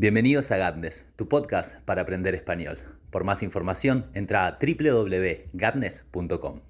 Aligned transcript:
Bienvenidos 0.00 0.50
a 0.50 0.56
Gatnes, 0.56 1.04
tu 1.16 1.28
podcast 1.28 1.78
para 1.80 2.00
aprender 2.00 2.34
español. 2.34 2.78
Por 3.10 3.24
más 3.24 3.42
información, 3.42 4.06
entra 4.14 4.46
a 4.46 4.58
www.gatnes.com. 4.58 6.60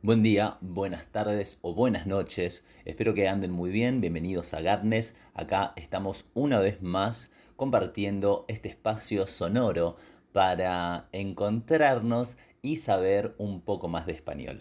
Buen 0.00 0.22
día, 0.22 0.58
buenas 0.60 1.08
tardes 1.08 1.58
o 1.60 1.74
buenas 1.74 2.06
noches. 2.06 2.64
Espero 2.84 3.14
que 3.14 3.28
anden 3.28 3.50
muy 3.50 3.72
bien. 3.72 4.00
Bienvenidos 4.00 4.54
a 4.54 4.60
Gatnes. 4.60 5.16
Acá 5.34 5.72
estamos 5.74 6.26
una 6.34 6.60
vez 6.60 6.80
más 6.80 7.32
compartiendo 7.56 8.44
este 8.46 8.68
espacio 8.68 9.26
sonoro 9.26 9.96
para 10.32 11.08
encontrarnos 11.12 12.36
y 12.62 12.76
saber 12.76 13.34
un 13.38 13.60
poco 13.60 13.88
más 13.88 14.06
de 14.06 14.12
español. 14.12 14.60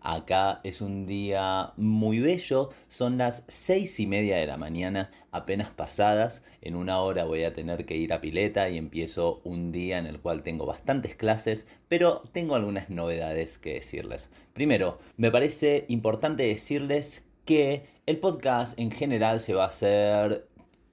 Acá 0.00 0.60
es 0.62 0.80
un 0.80 1.06
día 1.06 1.72
muy 1.76 2.20
bello, 2.20 2.70
son 2.88 3.18
las 3.18 3.44
seis 3.48 3.98
y 3.98 4.06
media 4.06 4.36
de 4.36 4.46
la 4.46 4.56
mañana, 4.56 5.10
apenas 5.32 5.70
pasadas. 5.70 6.44
En 6.62 6.76
una 6.76 7.00
hora 7.00 7.24
voy 7.24 7.42
a 7.42 7.52
tener 7.52 7.84
que 7.84 7.96
ir 7.96 8.12
a 8.12 8.20
pileta 8.20 8.68
y 8.68 8.78
empiezo 8.78 9.40
un 9.42 9.72
día 9.72 9.98
en 9.98 10.06
el 10.06 10.20
cual 10.20 10.44
tengo 10.44 10.66
bastantes 10.66 11.16
clases, 11.16 11.66
pero 11.88 12.22
tengo 12.32 12.54
algunas 12.54 12.90
novedades 12.90 13.58
que 13.58 13.74
decirles. 13.74 14.30
Primero, 14.52 14.98
me 15.16 15.32
parece 15.32 15.84
importante 15.88 16.44
decirles 16.44 17.24
que 17.44 17.86
el 18.06 18.18
podcast 18.18 18.78
en 18.78 18.92
general 18.92 19.40
se 19.40 19.54
va 19.54 19.64
a 19.64 19.68
hacer 19.68 20.46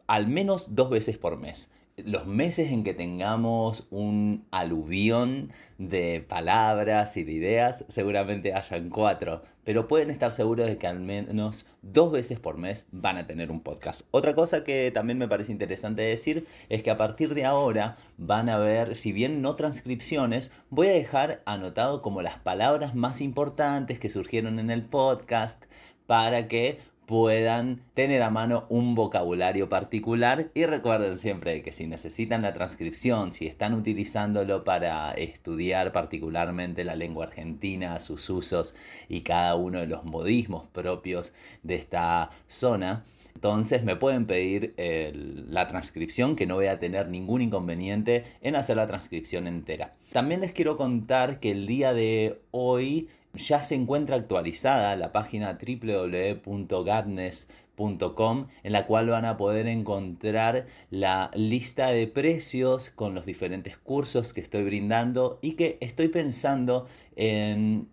al 0.08 0.28
menos 0.28 0.74
dos 0.74 0.90
veces 0.90 1.18
por 1.18 1.38
mes 1.38 1.70
los 1.98 2.26
meses 2.26 2.72
en 2.72 2.84
que 2.84 2.94
tengamos 2.94 3.88
un 3.90 4.46
aluvión 4.52 5.54
de 5.78 6.26
palabras 6.28 7.16
y 7.16 7.24
de 7.24 7.32
ideas, 7.32 7.86
seguramente 7.88 8.54
hayan 8.54 8.90
cuatro, 8.90 9.44
pero 9.64 9.88
pueden 9.88 10.10
estar 10.10 10.34
seguros 10.34 10.68
de 10.68 10.78
que 10.78 10.88
al 10.88 11.00
menos 11.00 11.66
dos 11.82 12.12
veces 12.12 12.38
por 12.38 12.58
mes 12.58 12.86
van 12.92 13.18
a 13.18 13.28
tener 13.28 13.50
un 13.50 13.62
podcast. 13.62 14.02
Otra 14.12 14.36
cosa 14.36 14.66
que 14.66 14.92
también 14.92 15.18
me 15.18 15.30
parece 15.30 15.54
interesante 15.54 16.02
decir 16.02 16.46
es 16.68 16.84
que 16.84 16.92
a 16.92 16.98
partir 16.98 17.34
de 17.34 17.46
ahora 17.46 17.96
van 18.18 18.50
a 18.50 18.58
ver, 18.58 18.96
si 18.96 19.14
bien 19.14 19.42
no 19.42 19.56
transcripciones, 19.56 20.52
voy 20.70 20.88
a 20.88 20.94
dejar 20.94 21.44
anotado 21.46 22.02
como 22.02 22.22
las 22.22 22.40
palabras 22.40 22.94
más 22.94 23.22
importantes 23.22 24.00
que 24.00 24.10
surgieron 24.10 24.60
en 24.60 24.70
el 24.70 24.84
podcast 24.84 25.64
para 26.08 26.48
que 26.50 26.78
puedan 27.06 27.82
tener 27.94 28.22
a 28.22 28.30
mano 28.30 28.66
un 28.70 28.96
vocabulario 28.96 29.70
particular 29.70 30.50
y 30.54 30.66
recuerden 30.66 31.20
siempre 31.20 31.62
que 31.62 31.72
si 31.72 31.88
necesitan 31.88 32.42
la 32.42 32.54
transcripción, 32.54 33.32
si 33.32 33.46
están 33.46 33.74
utilizándolo 33.74 34.64
para 34.64 35.12
estudiar 35.14 35.92
particularmente 35.92 36.84
la 36.84 36.96
lengua 36.96 37.26
argentina, 37.26 38.00
sus 38.00 38.30
usos 38.30 38.76
y 39.08 39.22
cada 39.22 39.56
uno 39.56 39.80
de 39.80 39.88
los 39.88 40.04
modismos 40.04 40.68
propios 40.68 41.34
de 41.64 41.76
esta 41.76 42.30
zona, 42.48 43.04
entonces 43.36 43.84
me 43.84 43.98
pueden 43.98 44.26
pedir 44.26 44.74
la 44.78 45.68
transcripción 45.68 46.36
que 46.36 46.48
no 46.48 46.56
voy 46.56 46.68
a 46.68 46.80
tener 46.80 47.10
ningún 47.10 47.42
inconveniente 47.42 48.24
en 48.42 48.56
hacer 48.56 48.78
la 48.78 48.88
transcripción 48.88 49.46
entera. 49.46 49.94
También 50.14 50.42
les 50.42 50.54
quiero 50.54 50.78
contar 50.78 51.40
que 51.42 51.52
el 51.52 51.68
día 51.68 51.94
de 51.94 52.40
hoy 52.52 53.10
ya 53.36 53.62
se 53.62 53.76
encuentra 53.76 54.16
actualizada 54.16 54.96
la 54.96 55.12
página 55.12 55.60
www.gadness.com 55.60 58.48
en 58.64 58.72
la 58.72 58.88
cual 58.88 59.10
van 59.10 59.26
a 59.26 59.38
poder 59.38 59.68
encontrar 59.68 60.66
la 60.90 61.30
lista 61.34 61.90
de 61.90 62.08
precios 62.08 62.90
con 62.90 63.14
los 63.16 63.26
diferentes 63.26 63.78
cursos 63.78 64.34
que 64.34 64.42
estoy 64.42 64.64
brindando 64.64 65.40
y 65.42 65.54
que 65.54 65.78
estoy 65.82 66.08
pensando 66.08 66.88
en 67.16 67.90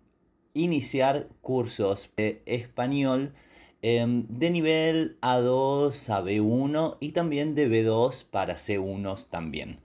iniciar 0.53 1.27
cursos 1.41 2.09
de 2.15 2.41
español 2.45 3.33
em, 3.81 4.25
de 4.29 4.51
nivel 4.51 5.17
A2 5.21 6.09
a 6.09 6.23
B1 6.23 6.97
y 6.99 7.11
también 7.11 7.55
de 7.55 7.69
B2 7.69 8.25
para 8.29 8.55
C1 8.55 9.27
también. 9.29 9.79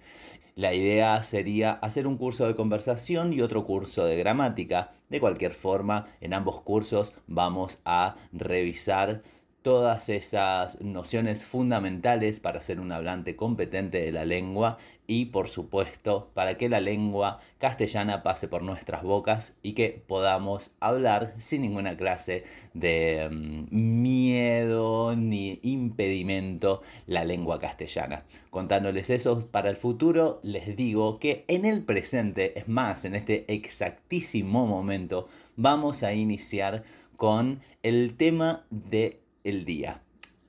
La 0.58 0.74
idea 0.74 1.22
sería 1.22 1.70
hacer 1.70 2.08
un 2.08 2.16
curso 2.16 2.44
de 2.48 2.56
conversación 2.56 3.32
y 3.32 3.42
otro 3.42 3.64
curso 3.64 4.04
de 4.04 4.16
gramática. 4.16 4.90
De 5.08 5.20
cualquier 5.20 5.54
forma, 5.54 6.06
en 6.20 6.34
ambos 6.34 6.62
cursos 6.62 7.14
vamos 7.28 7.78
a 7.84 8.16
revisar 8.32 9.22
todas 9.68 10.08
esas 10.08 10.80
nociones 10.80 11.44
fundamentales 11.44 12.40
para 12.40 12.58
ser 12.58 12.80
un 12.80 12.90
hablante 12.90 13.36
competente 13.36 14.00
de 14.00 14.12
la 14.12 14.24
lengua 14.24 14.78
y 15.06 15.26
por 15.26 15.46
supuesto 15.46 16.30
para 16.32 16.56
que 16.56 16.70
la 16.70 16.80
lengua 16.80 17.38
castellana 17.58 18.22
pase 18.22 18.48
por 18.48 18.62
nuestras 18.62 19.02
bocas 19.02 19.58
y 19.62 19.74
que 19.74 20.02
podamos 20.06 20.70
hablar 20.80 21.34
sin 21.36 21.60
ninguna 21.60 21.98
clase 21.98 22.44
de 22.72 23.28
mm, 23.30 23.66
miedo 23.70 25.14
ni 25.14 25.60
impedimento 25.62 26.80
la 27.06 27.24
lengua 27.26 27.58
castellana. 27.58 28.24
Contándoles 28.48 29.10
eso 29.10 29.48
para 29.50 29.68
el 29.68 29.76
futuro, 29.76 30.40
les 30.42 30.76
digo 30.76 31.18
que 31.18 31.44
en 31.46 31.66
el 31.66 31.82
presente, 31.84 32.58
es 32.58 32.68
más, 32.68 33.04
en 33.04 33.14
este 33.14 33.44
exactísimo 33.52 34.66
momento, 34.66 35.28
vamos 35.56 36.04
a 36.04 36.14
iniciar 36.14 36.84
con 37.18 37.60
el 37.82 38.16
tema 38.16 38.64
de 38.70 39.20
el 39.48 39.64
día. 39.64 40.02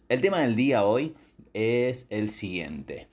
El 0.09 0.21
tema 0.21 0.41
del 0.41 0.55
día 0.55 0.85
hoy 0.85 1.15
es 1.53 2.07
el 2.09 2.29
siguiente. 2.29 3.07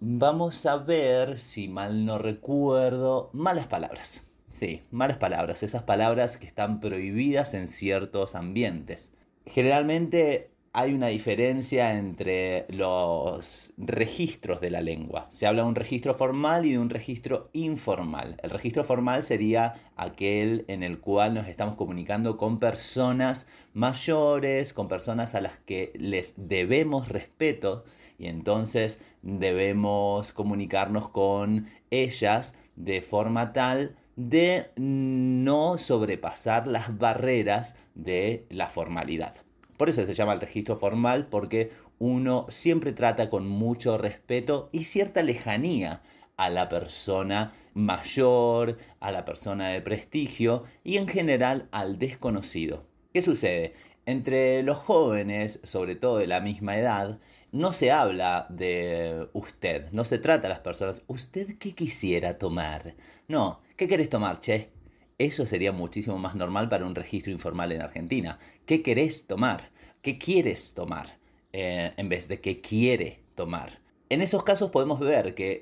Vamos 0.00 0.64
a 0.66 0.76
ver, 0.76 1.38
si 1.38 1.68
mal 1.68 2.04
no 2.04 2.18
recuerdo, 2.18 3.30
malas 3.32 3.66
palabras. 3.66 4.26
Sí, 4.48 4.82
malas 4.90 5.18
palabras, 5.18 5.62
esas 5.62 5.82
palabras 5.82 6.38
que 6.38 6.46
están 6.46 6.80
prohibidas 6.80 7.54
en 7.54 7.68
ciertos 7.68 8.34
ambientes. 8.34 9.12
Generalmente 9.44 10.50
hay 10.72 10.92
una 10.92 11.08
diferencia 11.08 11.96
entre 11.96 12.66
los 12.68 13.72
registros 13.76 14.60
de 14.60 14.70
la 14.70 14.80
lengua. 14.80 15.26
Se 15.30 15.46
habla 15.46 15.62
de 15.62 15.68
un 15.68 15.74
registro 15.74 16.14
formal 16.14 16.66
y 16.66 16.72
de 16.72 16.78
un 16.78 16.90
registro 16.90 17.50
informal. 17.52 18.36
El 18.42 18.50
registro 18.50 18.84
formal 18.84 19.22
sería 19.22 19.74
aquel 19.96 20.64
en 20.68 20.82
el 20.82 21.00
cual 21.00 21.34
nos 21.34 21.48
estamos 21.48 21.76
comunicando 21.76 22.36
con 22.36 22.58
personas 22.58 23.46
mayores, 23.72 24.72
con 24.72 24.88
personas 24.88 25.34
a 25.34 25.40
las 25.40 25.58
que 25.58 25.92
les 25.96 26.34
debemos 26.36 27.08
respeto 27.08 27.84
y 28.18 28.26
entonces 28.26 29.00
debemos 29.22 30.32
comunicarnos 30.32 31.08
con 31.08 31.66
ellas 31.90 32.56
de 32.76 33.00
forma 33.02 33.52
tal 33.52 33.96
de 34.16 34.70
no 34.76 35.78
sobrepasar 35.78 36.66
las 36.66 36.98
barreras 36.98 37.76
de 37.94 38.46
la 38.50 38.68
formalidad. 38.68 39.47
Por 39.78 39.88
eso 39.88 40.04
se 40.04 40.12
llama 40.12 40.34
el 40.34 40.40
registro 40.40 40.76
formal, 40.76 41.28
porque 41.28 41.70
uno 41.98 42.44
siempre 42.48 42.92
trata 42.92 43.30
con 43.30 43.48
mucho 43.48 43.96
respeto 43.96 44.68
y 44.72 44.84
cierta 44.84 45.22
lejanía 45.22 46.02
a 46.36 46.50
la 46.50 46.68
persona 46.68 47.52
mayor, 47.74 48.76
a 49.00 49.12
la 49.12 49.24
persona 49.24 49.68
de 49.68 49.80
prestigio 49.80 50.64
y 50.82 50.96
en 50.96 51.08
general 51.08 51.68
al 51.70 51.98
desconocido. 51.98 52.86
¿Qué 53.14 53.22
sucede? 53.22 53.72
Entre 54.04 54.62
los 54.64 54.78
jóvenes, 54.78 55.60
sobre 55.62 55.94
todo 55.94 56.18
de 56.18 56.26
la 56.26 56.40
misma 56.40 56.76
edad, 56.76 57.20
no 57.52 57.72
se 57.72 57.90
habla 57.92 58.46
de 58.50 59.28
usted, 59.32 59.90
no 59.92 60.04
se 60.04 60.18
trata 60.18 60.48
a 60.48 60.50
las 60.50 60.60
personas, 60.60 61.04
¿usted 61.06 61.56
qué 61.58 61.72
quisiera 61.72 62.36
tomar? 62.36 62.94
No, 63.28 63.60
¿qué 63.76 63.88
querés 63.88 64.10
tomar, 64.10 64.40
che? 64.40 64.70
Eso 65.18 65.46
sería 65.46 65.72
muchísimo 65.72 66.16
más 66.16 66.36
normal 66.36 66.68
para 66.68 66.86
un 66.86 66.94
registro 66.94 67.32
informal 67.32 67.72
en 67.72 67.82
Argentina. 67.82 68.38
¿Qué 68.66 68.82
querés 68.82 69.26
tomar? 69.26 69.60
¿Qué 70.00 70.16
quieres 70.16 70.74
tomar? 70.74 71.18
Eh, 71.52 71.92
en 71.96 72.08
vez 72.08 72.28
de 72.28 72.40
qué 72.40 72.60
quiere 72.60 73.18
tomar. 73.34 73.80
En 74.10 74.22
esos 74.22 74.44
casos 74.44 74.70
podemos 74.70 75.00
ver 75.00 75.34
que 75.34 75.60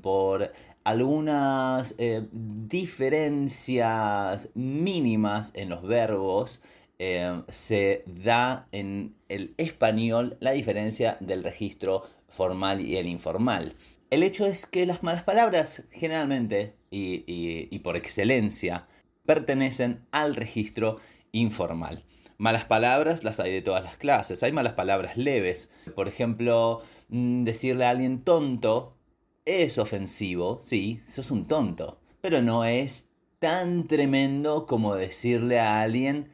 por 0.00 0.50
algunas 0.84 1.94
eh, 1.98 2.26
diferencias 2.32 4.48
mínimas 4.54 5.52
en 5.54 5.68
los 5.68 5.82
verbos, 5.82 6.62
eh, 6.98 7.42
se 7.48 8.02
da 8.06 8.66
en 8.72 9.14
el 9.28 9.54
español 9.56 10.36
la 10.40 10.52
diferencia 10.52 11.16
del 11.20 11.42
registro 11.42 12.02
formal 12.28 12.80
y 12.80 12.96
el 12.96 13.06
informal. 13.06 13.74
El 14.10 14.24
hecho 14.24 14.44
es 14.44 14.66
que 14.66 14.86
las 14.86 15.04
malas 15.04 15.22
palabras 15.22 15.84
generalmente 15.92 16.74
y, 16.90 17.78
por 17.78 17.96
excelencia 17.96 18.88
pertenecen 19.24 20.04
al 20.10 20.34
registro 20.34 20.96
informal. 21.30 22.04
Malas 22.36 22.64
palabras 22.64 23.22
las 23.22 23.38
hay 23.38 23.52
de 23.52 23.62
todas 23.62 23.84
las 23.84 23.96
clases. 23.96 24.42
Hay 24.42 24.50
malas 24.50 24.72
palabras 24.72 25.16
leves. 25.16 25.70
Por 25.94 26.08
ejemplo, 26.08 26.82
mm, 27.08 27.44
decirle 27.44 27.84
a 27.84 27.90
alguien 27.90 28.24
tonto 28.24 28.96
es 29.44 29.78
ofensivo. 29.78 30.58
Sí, 30.60 31.00
sos 31.06 31.30
un 31.30 31.46
tonto. 31.46 32.00
Pero 32.20 32.42
no 32.42 32.64
es 32.64 33.10
tan 33.38 33.86
tremendo 33.86 34.66
como 34.66 34.96
decirle 34.96 35.60
a 35.60 35.82
alguien 35.82 36.32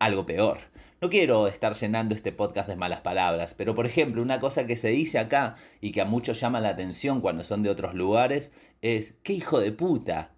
algo 0.00 0.26
peor. 0.26 0.58
No 1.00 1.08
quiero 1.08 1.46
estar 1.46 1.74
llenando 1.74 2.14
este 2.14 2.32
podcast 2.32 2.68
de 2.68 2.74
malas 2.74 3.02
palabras, 3.02 3.54
pero 3.54 3.74
por 3.74 3.86
ejemplo, 3.86 4.22
una 4.22 4.40
cosa 4.40 4.66
que 4.66 4.76
se 4.76 4.88
dice 4.88 5.20
acá 5.20 5.54
y 5.80 5.92
que 5.92 6.00
a 6.00 6.06
muchos 6.06 6.40
llama 6.40 6.60
la 6.60 6.70
atención 6.70 7.20
cuando 7.20 7.44
son 7.44 7.62
de 7.62 7.70
otros 7.70 7.94
lugares 7.94 8.50
es, 8.82 9.14
¿qué 9.22 9.34
hijo 9.34 9.60
de 9.60 9.72
puta? 9.72 10.32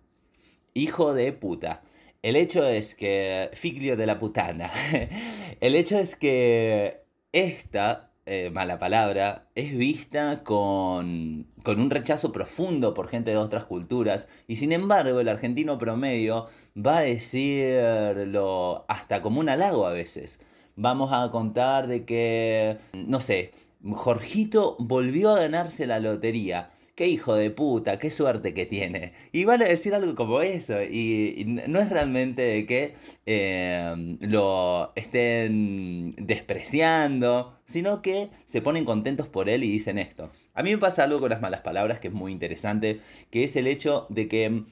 Hijo 0.74 1.14
de 1.14 1.32
puta. 1.32 1.82
El 2.22 2.36
hecho 2.36 2.64
es 2.64 2.94
que, 2.94 3.50
figlio 3.54 3.96
de 3.96 4.06
la 4.06 4.18
putana, 4.18 4.70
el 5.60 5.74
hecho 5.74 5.98
es 5.98 6.16
que 6.16 7.02
esta 7.32 8.11
eh, 8.24 8.50
mala 8.50 8.78
palabra, 8.78 9.46
es 9.56 9.76
vista 9.76 10.44
con, 10.44 11.46
con, 11.64 11.80
un 11.80 11.90
rechazo 11.90 12.30
profundo 12.30 12.94
por 12.94 13.08
gente 13.08 13.32
de 13.32 13.36
otras 13.36 13.64
culturas 13.64 14.28
y 14.46 14.56
sin 14.56 14.70
embargo 14.70 15.18
el 15.18 15.28
argentino 15.28 15.76
promedio 15.76 16.46
va 16.76 16.98
a 16.98 17.02
decirlo 17.02 18.84
hasta 18.88 19.22
como 19.22 19.40
un 19.40 19.48
halago 19.48 19.86
a 19.86 19.92
veces. 19.92 20.40
Vamos 20.76 21.12
a 21.12 21.30
contar 21.30 21.88
de 21.88 22.04
que, 22.04 22.78
no 22.94 23.18
sé, 23.20 23.50
Jorgito 23.90 24.76
volvió 24.78 25.30
a 25.30 25.40
ganarse 25.40 25.86
la 25.86 25.98
lotería 25.98 26.70
qué 26.94 27.08
hijo 27.08 27.34
de 27.34 27.50
puta, 27.50 27.98
qué 27.98 28.10
suerte 28.10 28.54
que 28.54 28.66
tiene. 28.66 29.12
Y 29.32 29.44
van 29.44 29.62
a 29.62 29.66
decir 29.66 29.94
algo 29.94 30.14
como 30.14 30.40
eso. 30.40 30.82
Y, 30.82 31.44
no 31.46 31.80
es 31.80 31.90
realmente 31.90 32.42
de 32.42 32.66
que 32.66 32.94
eh, 33.26 34.16
lo 34.20 34.92
estén 34.94 36.14
despreciando, 36.16 37.58
sino 37.64 38.02
que 38.02 38.30
se 38.44 38.62
ponen 38.62 38.84
contentos 38.84 39.28
por 39.28 39.48
él 39.48 39.64
y 39.64 39.70
dicen 39.70 39.98
esto. 39.98 40.30
A 40.54 40.62
mí 40.62 40.70
me 40.70 40.78
pasa 40.78 41.04
algo 41.04 41.20
con 41.20 41.30
las 41.30 41.40
malas 41.40 41.60
palabras 41.62 41.98
que 41.98 42.08
es 42.08 42.14
muy 42.14 42.32
interesante, 42.32 43.00
que 43.30 43.44
es 43.44 43.56
el 43.56 43.66
hecho 43.66 44.06
de 44.10 44.28
que 44.28 44.64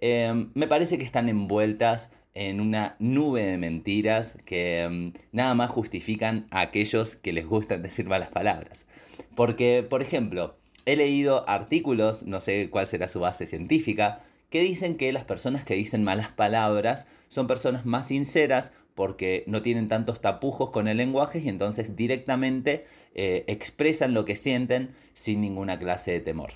eh, 0.00 0.46
me 0.54 0.66
parece 0.66 0.98
que 0.98 1.04
están 1.04 1.28
envueltas 1.28 2.12
en 2.34 2.60
una 2.60 2.94
nube 3.00 3.42
de 3.42 3.58
mentiras 3.58 4.38
que 4.44 5.12
nada 5.32 5.54
más 5.54 5.70
justifican 5.70 6.46
a 6.50 6.60
aquellos 6.60 7.16
que 7.16 7.32
les 7.32 7.46
gustan 7.46 7.82
decir 7.82 8.06
malas 8.06 8.28
palabras. 8.30 8.86
Porque, 9.34 9.84
por 9.88 10.02
ejemplo, 10.02 10.56
he 10.88 10.96
leído 10.96 11.46
artículos, 11.48 12.22
no 12.22 12.40
sé 12.40 12.70
cuál 12.70 12.86
será 12.86 13.08
su 13.08 13.20
base 13.20 13.46
científica, 13.46 14.22
que 14.48 14.62
dicen 14.62 14.96
que 14.96 15.12
las 15.12 15.26
personas 15.26 15.62
que 15.62 15.74
dicen 15.74 16.02
malas 16.02 16.30
palabras 16.30 17.06
son 17.28 17.46
personas 17.46 17.84
más 17.84 18.08
sinceras 18.08 18.72
porque 18.94 19.44
no 19.46 19.60
tienen 19.60 19.86
tantos 19.86 20.22
tapujos 20.22 20.70
con 20.70 20.88
el 20.88 20.96
lenguaje 20.96 21.40
y 21.40 21.48
entonces 21.50 21.94
directamente 21.94 22.86
eh, 23.14 23.44
expresan 23.48 24.14
lo 24.14 24.24
que 24.24 24.34
sienten 24.34 24.92
sin 25.12 25.42
ninguna 25.42 25.78
clase 25.78 26.12
de 26.12 26.20
temor. 26.20 26.52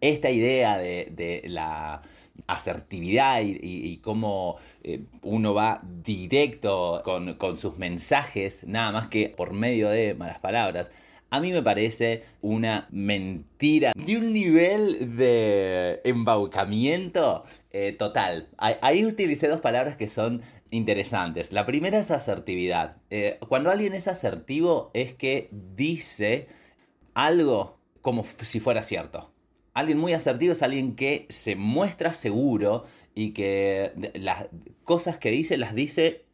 Esta 0.00 0.30
idea 0.30 0.78
de, 0.78 1.42
la 1.44 2.00
asertividad 2.46 3.42
y, 3.42 3.98
cómo 3.98 4.56
eh, 4.82 5.02
uno 5.20 5.52
va 5.52 5.82
directo 5.84 7.02
con, 7.04 7.34
con 7.34 7.58
sus 7.58 7.76
mensajes, 7.76 8.66
nada 8.66 8.92
más 8.92 9.08
que 9.08 9.28
por 9.28 9.52
medio 9.52 9.90
de 9.90 10.14
malas 10.14 10.40
palabras, 10.40 10.90
a 11.30 11.40
mí 11.40 11.52
me 11.52 11.62
parece 11.62 12.22
una 12.42 12.88
mentira 12.90 13.92
de 13.94 14.16
un 14.18 14.32
nivel 14.32 15.16
de 15.16 16.00
embaucamiento 16.04 17.44
eh, 17.70 17.92
total. 17.92 18.48
Ahí 18.58 19.04
utilicé 19.04 19.48
dos 19.48 19.60
palabras 19.60 19.96
que 19.96 20.08
son 20.08 20.42
interesantes. 20.70 21.52
La 21.52 21.64
primera 21.64 21.98
es 21.98 22.10
asertividad. 22.10 22.96
Eh, 23.10 23.38
cuando 23.48 23.70
alguien 23.70 23.94
es 23.94 24.08
asertivo 24.08 24.90
es 24.92 25.14
que 25.14 25.48
dice 25.52 26.48
algo 27.14 27.78
como 28.02 28.24
si 28.24 28.60
fuera 28.60 28.82
cierto. 28.82 29.32
Alguien 29.72 29.98
muy 29.98 30.14
asertivo 30.14 30.52
es 30.52 30.62
alguien 30.62 30.96
que 30.96 31.26
se 31.28 31.54
muestra 31.54 32.12
seguro 32.12 32.84
y 33.14 33.30
que 33.30 33.92
las 34.14 34.46
cosas 34.82 35.16
que 35.16 35.30
dice 35.30 35.56
las 35.58 35.74
dice 35.74 36.24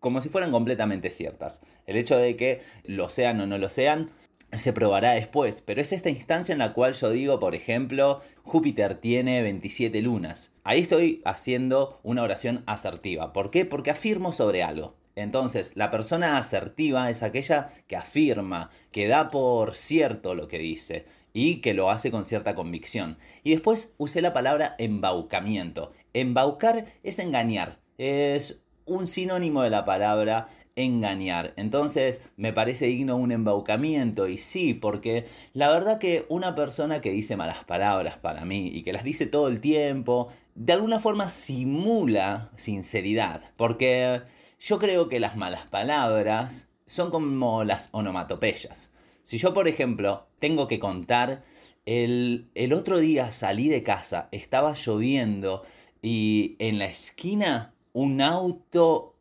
como 0.00 0.22
si 0.22 0.28
fueran 0.28 0.50
completamente 0.50 1.10
ciertas. 1.10 1.60
El 1.86 1.96
hecho 1.96 2.16
de 2.16 2.36
que 2.36 2.62
lo 2.84 3.10
sean 3.10 3.40
o 3.40 3.46
no 3.46 3.58
lo 3.58 3.68
sean 3.68 4.10
se 4.52 4.72
probará 4.72 5.12
después, 5.12 5.62
pero 5.62 5.80
es 5.80 5.92
esta 5.92 6.10
instancia 6.10 6.52
en 6.52 6.58
la 6.58 6.72
cual 6.72 6.94
yo 6.94 7.10
digo, 7.10 7.38
por 7.38 7.54
ejemplo, 7.54 8.20
Júpiter 8.42 8.96
tiene 8.96 9.42
27 9.42 10.02
lunas. 10.02 10.52
Ahí 10.64 10.80
estoy 10.80 11.22
haciendo 11.24 12.00
una 12.02 12.22
oración 12.22 12.64
asertiva. 12.66 13.32
¿Por 13.32 13.50
qué? 13.50 13.64
Porque 13.64 13.90
afirmo 13.90 14.32
sobre 14.32 14.62
algo. 14.62 14.96
Entonces, 15.14 15.72
la 15.74 15.90
persona 15.90 16.36
asertiva 16.36 17.10
es 17.10 17.22
aquella 17.22 17.68
que 17.86 17.96
afirma, 17.96 18.70
que 18.90 19.06
da 19.06 19.30
por 19.30 19.74
cierto 19.74 20.34
lo 20.34 20.48
que 20.48 20.58
dice 20.58 21.04
y 21.32 21.56
que 21.56 21.74
lo 21.74 21.90
hace 21.90 22.10
con 22.10 22.24
cierta 22.24 22.54
convicción. 22.54 23.18
Y 23.44 23.50
después 23.50 23.92
usé 23.98 24.22
la 24.22 24.32
palabra 24.32 24.74
embaucamiento. 24.78 25.92
Embaucar 26.12 26.86
es 27.02 27.18
engañar, 27.18 27.80
es 27.98 28.62
un 28.84 29.06
sinónimo 29.06 29.62
de 29.62 29.70
la 29.70 29.84
palabra 29.84 30.48
engañar. 30.82 31.52
Entonces 31.56 32.20
me 32.36 32.52
parece 32.52 32.86
digno 32.86 33.16
un 33.16 33.32
embaucamiento 33.32 34.28
y 34.28 34.38
sí, 34.38 34.74
porque 34.74 35.26
la 35.52 35.68
verdad 35.68 35.98
que 35.98 36.26
una 36.28 36.54
persona 36.54 37.00
que 37.00 37.12
dice 37.12 37.36
malas 37.36 37.64
palabras 37.64 38.16
para 38.16 38.44
mí 38.44 38.68
y 38.72 38.82
que 38.82 38.92
las 38.92 39.04
dice 39.04 39.26
todo 39.26 39.48
el 39.48 39.60
tiempo, 39.60 40.28
de 40.54 40.72
alguna 40.72 41.00
forma 41.00 41.30
simula 41.30 42.50
sinceridad, 42.56 43.42
porque 43.56 44.22
yo 44.58 44.78
creo 44.78 45.08
que 45.08 45.20
las 45.20 45.36
malas 45.36 45.64
palabras 45.64 46.68
son 46.86 47.10
como 47.10 47.64
las 47.64 47.88
onomatopeyas. 47.92 48.90
Si 49.22 49.38
yo, 49.38 49.52
por 49.52 49.68
ejemplo, 49.68 50.26
tengo 50.38 50.66
que 50.66 50.80
contar, 50.80 51.42
el, 51.86 52.50
el 52.54 52.72
otro 52.72 52.98
día 52.98 53.32
salí 53.32 53.68
de 53.68 53.82
casa, 53.82 54.28
estaba 54.32 54.74
lloviendo 54.74 55.62
y 56.02 56.56
en 56.58 56.78
la 56.78 56.86
esquina 56.86 57.74
un 57.92 58.20
auto 58.20 59.16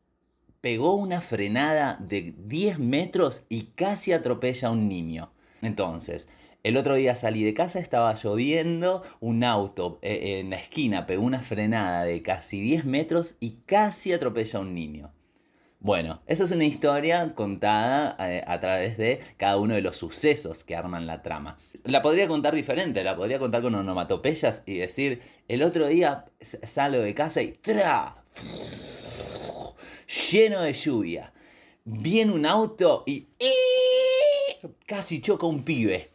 pegó 0.61 0.95
una 0.95 1.21
frenada 1.21 1.97
de 1.99 2.33
10 2.37 2.79
metros 2.79 3.43
y 3.49 3.63
casi 3.75 4.13
atropella 4.13 4.67
a 4.67 4.71
un 4.71 4.89
niño. 4.89 5.31
Entonces, 5.61 6.27
el 6.63 6.75
otro 6.75 6.95
día 6.95 7.15
salí 7.15 7.43
de 7.43 7.53
casa, 7.53 7.79
estaba 7.79 8.13
lloviendo, 8.15 9.01
un 9.21 9.43
auto 9.43 9.99
eh, 10.01 10.39
en 10.39 10.49
la 10.49 10.57
esquina 10.57 11.05
pegó 11.05 11.23
una 11.23 11.39
frenada 11.39 12.03
de 12.03 12.21
casi 12.21 12.59
10 12.59 12.85
metros 12.85 13.37
y 13.39 13.59
casi 13.65 14.11
atropella 14.11 14.59
a 14.59 14.61
un 14.61 14.73
niño. 14.73 15.13
Bueno, 15.81 16.21
eso 16.27 16.43
es 16.43 16.51
una 16.51 16.65
historia 16.65 17.33
contada 17.35 18.17
eh, 18.19 18.43
a 18.45 18.59
través 18.59 18.97
de 18.97 19.21
cada 19.37 19.55
uno 19.57 19.75
de 19.75 19.81
los 19.81 19.95
sucesos 19.95 20.65
que 20.65 20.75
arman 20.75 21.07
la 21.07 21.21
trama. 21.21 21.57
La 21.85 22.01
podría 22.01 22.27
contar 22.27 22.53
diferente, 22.53 23.05
la 23.05 23.15
podría 23.15 23.39
contar 23.39 23.61
con 23.61 23.75
onomatopeyas 23.75 24.63
y 24.65 24.79
decir, 24.79 25.21
el 25.47 25.63
otro 25.63 25.87
día 25.87 26.25
salgo 26.41 27.01
de 27.01 27.13
casa 27.13 27.41
y 27.41 27.53
¡tra! 27.53 28.17
Lleno 30.31 30.61
de 30.61 30.73
lluvia. 30.73 31.33
Viene 31.85 32.31
un 32.31 32.45
auto 32.45 33.03
y 33.05 33.27
casi 34.85 35.21
choca 35.21 35.45
un 35.45 35.63
pibe. 35.63 36.09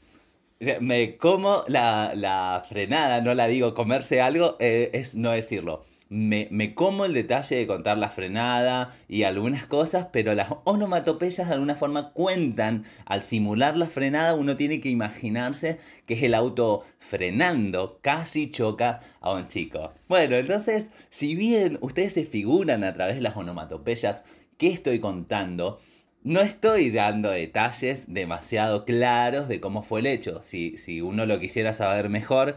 Me 0.81 1.17
como 1.17 1.65
la, 1.69 2.65
frenada, 2.69 3.21
no 3.21 3.35
la 3.35 3.47
digo 3.49 3.75
comerse 3.75 4.21
algo, 4.21 4.57
eh, 4.61 4.91
es 4.93 5.15
no 5.15 5.31
decirlo 5.31 5.85
me, 6.09 6.75
como 6.75 7.05
el 7.05 7.15
detalle 7.15 7.57
de 7.57 7.67
contar 7.67 7.99
la 7.99 8.09
frenada 8.09 8.95
y 9.09 9.25
algunas 9.25 9.67
cosas, 9.67 10.09
pero 10.13 10.35
las 10.35 10.49
onomatopeyas 10.65 11.49
de 11.49 11.55
alguna 11.55 11.77
forma 11.77 12.13
cuentan, 12.13 12.85
al 13.07 13.23
simular 13.23 13.77
la 13.77 13.87
frenada 13.87 14.35
uno 14.35 14.57
tiene 14.57 14.81
que 14.81 14.91
imaginarse 14.91 15.79
que 16.07 16.15
es 16.15 16.23
el 16.23 16.35
auto 16.35 16.85
frenando, 16.99 17.99
casi 18.03 18.51
choca 18.51 19.01
a 19.21 19.33
un 19.33 19.49
chico. 19.49 19.93
Bueno, 20.09 20.37
entonces, 20.37 20.89
si 21.11 21.35
bien 21.35 21.79
ustedes 21.81 22.13
se 22.13 22.25
figuran 22.25 22.85
a 22.85 22.95
través 22.95 23.17
de 23.17 23.23
las 23.23 23.37
onomatopeyas 23.37 24.25
que 24.59 24.69
estoy 24.69 25.01
contando, 25.01 25.81
no 26.25 26.41
estoy 26.41 26.91
dando 26.91 27.31
detalles 27.31 28.07
demasiado 28.15 28.87
claros 28.87 29.47
de 29.47 29.61
cómo 29.61 29.83
fue 29.83 30.01
el 30.01 30.07
hecho. 30.07 30.43
Si, 30.43 30.79
si 30.79 31.03
uno 31.03 31.27
lo 31.27 31.39
quisiera 31.39 31.75
saber 31.75 32.09
mejor, 32.09 32.57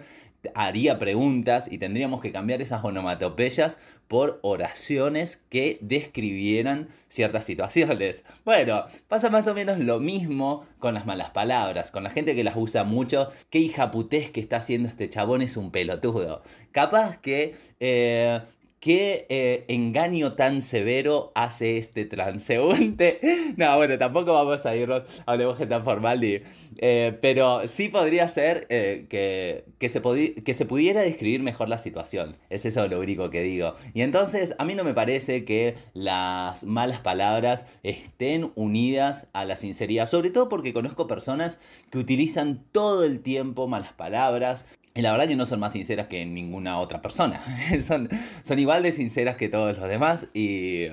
haría 0.55 0.99
preguntas 0.99 1.67
y 1.71 1.77
tendríamos 1.77 2.21
que 2.21 2.31
cambiar 2.31 2.61
esas 2.61 2.83
onomatopeyas 2.83 3.79
por 4.07 4.39
oraciones 4.41 5.43
que 5.49 5.77
describieran 5.81 6.87
ciertas 7.07 7.45
situaciones. 7.45 8.23
Bueno, 8.45 8.85
pasa 9.07 9.29
más 9.29 9.47
o 9.47 9.53
menos 9.53 9.79
lo 9.79 9.99
mismo 9.99 10.65
con 10.79 10.93
las 10.93 11.05
malas 11.05 11.31
palabras, 11.31 11.91
con 11.91 12.03
la 12.03 12.09
gente 12.09 12.35
que 12.35 12.43
las 12.43 12.55
usa 12.55 12.83
mucho. 12.83 13.29
Qué 13.49 13.59
hija 13.59 13.91
putés 13.91 14.31
que 14.31 14.39
está 14.39 14.57
haciendo 14.57 14.89
este 14.89 15.09
chabón 15.09 15.41
es 15.41 15.57
un 15.57 15.71
pelotudo. 15.71 16.41
Capaz 16.71 17.17
que 17.19 17.55
eh, 17.79 18.41
¿Qué 18.87 19.25
eh, 19.27 19.65
engaño 19.67 20.35
tan 20.35 20.61
severo 20.61 21.33
hace 21.35 21.77
este 21.77 22.05
transeúnte? 22.05 23.19
No, 23.57 23.75
bueno, 23.75 23.97
tampoco 23.97 24.33
vamos 24.33 24.65
a 24.65 24.75
irnos 24.75 25.03
a 25.25 25.33
un 25.33 25.39
lenguaje 25.39 25.65
tan 25.65 25.83
formal, 25.83 26.21
eh, 26.23 27.17
pero 27.21 27.67
sí 27.67 27.89
podría 27.89 28.29
ser 28.29 28.67
eh, 28.69 29.07
que, 29.09 29.65
que, 29.79 29.89
se 29.89 30.01
que 30.43 30.53
se 30.53 30.65
pudiera 30.65 31.01
describir 31.01 31.41
mejor 31.41 31.67
la 31.67 31.79
situación. 31.79 32.37
Es 32.49 32.65
eso 32.65 32.87
lo 32.87 32.99
único 32.99 33.29
que 33.29 33.41
digo. 33.41 33.73
Y 33.93 34.03
entonces, 34.03 34.53
a 34.59 34.63
mí 34.63 34.75
no 34.75 34.83
me 34.83 34.93
parece 34.93 35.43
que 35.43 35.75
las 35.93 36.63
malas 36.65 36.99
palabras 36.99 37.65
estén 37.83 38.51
unidas 38.55 39.27
a 39.33 39.43
la 39.43 39.57
sinceridad, 39.57 40.05
sobre 40.05 40.29
todo 40.29 40.49
porque 40.49 40.71
conozco 40.71 41.07
personas 41.07 41.59
que 41.89 41.97
utilizan 41.97 42.63
todo 42.71 43.03
el 43.03 43.21
tiempo 43.21 43.67
malas 43.67 43.93
palabras 43.93 44.65
y 44.97 45.01
la 45.01 45.11
verdad 45.11 45.27
que 45.27 45.35
no 45.35 45.45
son 45.45 45.59
más 45.59 45.73
sinceras 45.73 46.07
que 46.07 46.25
ninguna 46.25 46.79
otra 46.79 47.01
persona. 47.01 47.41
son, 47.85 48.09
son 48.43 48.59
igual 48.59 48.83
de 48.83 48.91
sinceras 48.91 49.37
que 49.37 49.49
todos 49.49 49.77
los 49.77 49.87
demás 49.87 50.27
y, 50.33 50.87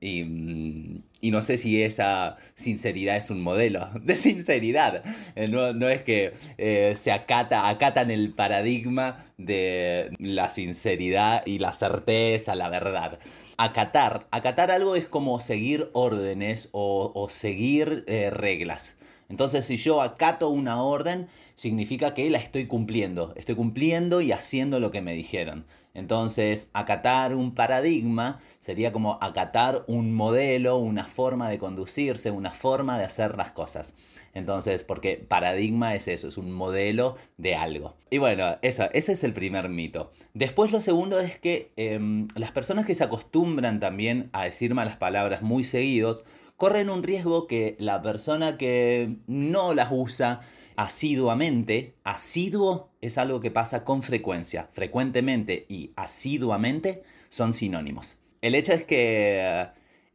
Y, 0.00 0.24
mm, 0.24 1.02
no 1.32 1.42
sé 1.42 1.56
si 1.58 1.82
esa 1.82 2.36
sinceridad 2.54 3.16
es 3.16 3.30
un 3.30 3.42
modelo 3.42 3.90
de 4.02 4.16
sinceridad. 4.16 5.02
Eh, 5.34 5.48
no, 5.48 5.72
no 5.72 5.88
es 5.88 6.02
que 6.02 6.32
eh, 6.58 6.94
se 6.96 7.12
acata, 7.12 7.68
acatan 7.68 8.10
el 8.10 8.32
paradigma 8.34 9.16
de 9.38 10.10
la 10.18 10.48
sinceridad 10.50 11.42
y 11.46 11.58
la 11.58 11.72
certeza, 11.72 12.54
la 12.54 12.68
verdad. 12.68 13.18
Acatar, 13.58 14.28
acatar 14.30 14.70
algo 14.70 14.96
es 14.96 15.06
como 15.08 15.40
seguir 15.40 15.90
órdenes 15.94 16.68
o, 16.72 17.12
o 17.14 17.28
seguir 17.30 18.04
eh, 18.06 18.30
reglas. 18.30 18.98
Entonces, 19.28 19.66
si 19.66 19.76
yo 19.76 20.02
acato 20.02 20.48
una 20.48 20.82
orden, 20.82 21.26
significa 21.56 22.14
que 22.14 22.30
la 22.30 22.38
estoy 22.38 22.66
cumpliendo. 22.66 23.32
Estoy 23.36 23.56
cumpliendo 23.56 24.20
y 24.20 24.32
haciendo 24.32 24.78
lo 24.78 24.90
que 24.90 25.02
me 25.02 25.14
dijeron. 25.14 25.66
Entonces, 25.94 26.68
acatar 26.74 27.34
un 27.34 27.54
paradigma 27.54 28.38
sería 28.60 28.92
como 28.92 29.18
acatar 29.22 29.84
un 29.88 30.14
modelo, 30.14 30.76
una 30.76 31.04
forma 31.04 31.48
de 31.48 31.58
conducirse, 31.58 32.30
una 32.30 32.52
forma 32.52 32.98
de 32.98 33.04
hacer 33.04 33.36
las 33.38 33.52
cosas. 33.52 33.94
Entonces, 34.34 34.84
porque 34.84 35.16
paradigma 35.16 35.94
es 35.94 36.06
eso, 36.06 36.28
es 36.28 36.36
un 36.36 36.52
modelo 36.52 37.14
de 37.38 37.54
algo. 37.54 37.96
Y 38.10 38.18
bueno, 38.18 38.58
eso, 38.60 38.90
ese 38.92 39.12
es 39.12 39.24
el 39.24 39.32
primer 39.32 39.70
mito. 39.70 40.10
Después 40.34 40.70
lo 40.70 40.82
segundo 40.82 41.18
es 41.18 41.38
que 41.38 41.72
em, 41.76 42.28
las 42.36 42.52
personas 42.52 42.84
que 42.84 42.94
se 42.94 43.04
acostumbran 43.04 43.80
también 43.80 44.28
a 44.34 44.44
decir 44.44 44.74
malas 44.74 44.96
palabras 44.96 45.40
muy 45.40 45.64
seguidos, 45.64 46.24
corren 46.56 46.90
un 46.90 47.02
riesgo 47.02 47.46
que 47.46 47.76
la 47.78 48.02
persona 48.02 48.56
que 48.56 49.16
no 49.26 49.74
las 49.74 49.88
usa 49.90 50.40
asiduamente, 50.76 51.94
asiduo 52.04 52.90
es 53.00 53.18
algo 53.18 53.40
que 53.40 53.50
pasa 53.50 53.84
con 53.84 54.02
frecuencia, 54.02 54.68
frecuentemente 54.70 55.66
y 55.68 55.92
asiduamente 55.96 57.02
son 57.28 57.54
sinónimos. 57.54 58.20
El 58.42 58.54
hecho 58.54 58.72
es 58.72 58.84
que 58.84 59.40
eh, 59.40 59.68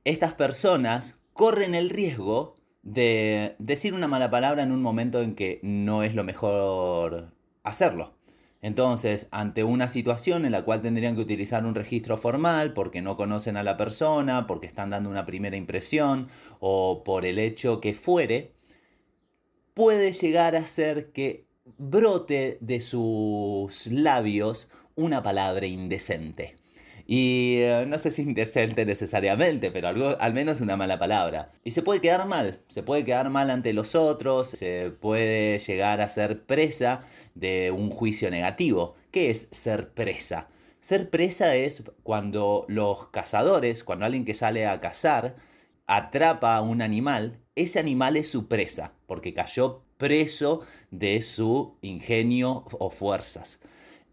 estas 0.03 0.33
personas 0.33 1.19
corren 1.33 1.75
el 1.75 1.89
riesgo 1.89 2.55
de 2.83 3.55
decir 3.59 3.93
una 3.93 4.07
mala 4.07 4.29
palabra 4.29 4.63
en 4.63 4.71
un 4.71 4.81
momento 4.81 5.21
en 5.21 5.35
que 5.35 5.59
no 5.63 6.03
es 6.03 6.15
lo 6.15 6.23
mejor 6.23 7.31
hacerlo. 7.63 8.13
Entonces, 8.61 9.27
ante 9.31 9.63
una 9.63 9.87
situación 9.87 10.45
en 10.45 10.51
la 10.51 10.63
cual 10.63 10.81
tendrían 10.81 11.15
que 11.15 11.21
utilizar 11.21 11.65
un 11.65 11.73
registro 11.73 12.15
formal 12.15 12.73
porque 12.73 13.01
no 13.01 13.17
conocen 13.17 13.57
a 13.57 13.63
la 13.63 13.75
persona, 13.75 14.45
porque 14.45 14.67
están 14.67 14.91
dando 14.91 15.09
una 15.09 15.25
primera 15.25 15.57
impresión 15.57 16.27
o 16.59 17.03
por 17.03 17.25
el 17.25 17.39
hecho 17.39 17.81
que 17.81 17.95
fuere, 17.95 18.53
puede 19.73 20.13
llegar 20.13 20.55
a 20.55 20.67
ser 20.67 21.11
que 21.11 21.47
brote 21.77 22.57
de 22.61 22.81
sus 22.81 23.87
labios 23.87 24.69
una 24.95 25.23
palabra 25.23 25.65
indecente. 25.65 26.60
Y 27.13 27.57
eh, 27.57 27.83
no 27.89 27.99
sé 27.99 28.09
si 28.09 28.21
indecente 28.21 28.85
necesariamente, 28.85 29.69
pero 29.69 29.89
algo, 29.89 30.15
al 30.17 30.33
menos 30.33 30.61
una 30.61 30.77
mala 30.77 30.97
palabra. 30.97 31.51
Y 31.65 31.71
se 31.71 31.81
puede 31.81 31.99
quedar 31.99 32.25
mal, 32.25 32.61
se 32.69 32.83
puede 32.83 33.03
quedar 33.03 33.29
mal 33.29 33.49
ante 33.49 33.73
los 33.73 33.95
otros, 33.95 34.47
se 34.47 34.91
puede 34.91 35.59
llegar 35.59 35.99
a 35.99 36.07
ser 36.07 36.45
presa 36.45 37.01
de 37.35 37.69
un 37.71 37.89
juicio 37.89 38.31
negativo. 38.31 38.95
¿Qué 39.11 39.29
es 39.29 39.49
ser 39.51 39.93
presa? 39.93 40.47
Ser 40.79 41.09
presa 41.09 41.53
es 41.53 41.83
cuando 42.03 42.63
los 42.69 43.09
cazadores, 43.09 43.83
cuando 43.83 44.05
alguien 44.05 44.23
que 44.23 44.33
sale 44.33 44.65
a 44.65 44.79
cazar, 44.79 45.35
atrapa 45.87 46.55
a 46.55 46.61
un 46.61 46.81
animal, 46.81 47.41
ese 47.55 47.79
animal 47.79 48.15
es 48.15 48.29
su 48.29 48.47
presa, 48.47 48.93
porque 49.05 49.33
cayó 49.33 49.83
preso 49.97 50.61
de 50.91 51.21
su 51.21 51.77
ingenio 51.81 52.63
o 52.71 52.89
fuerzas. 52.89 53.59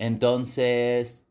Entonces, 0.01 1.28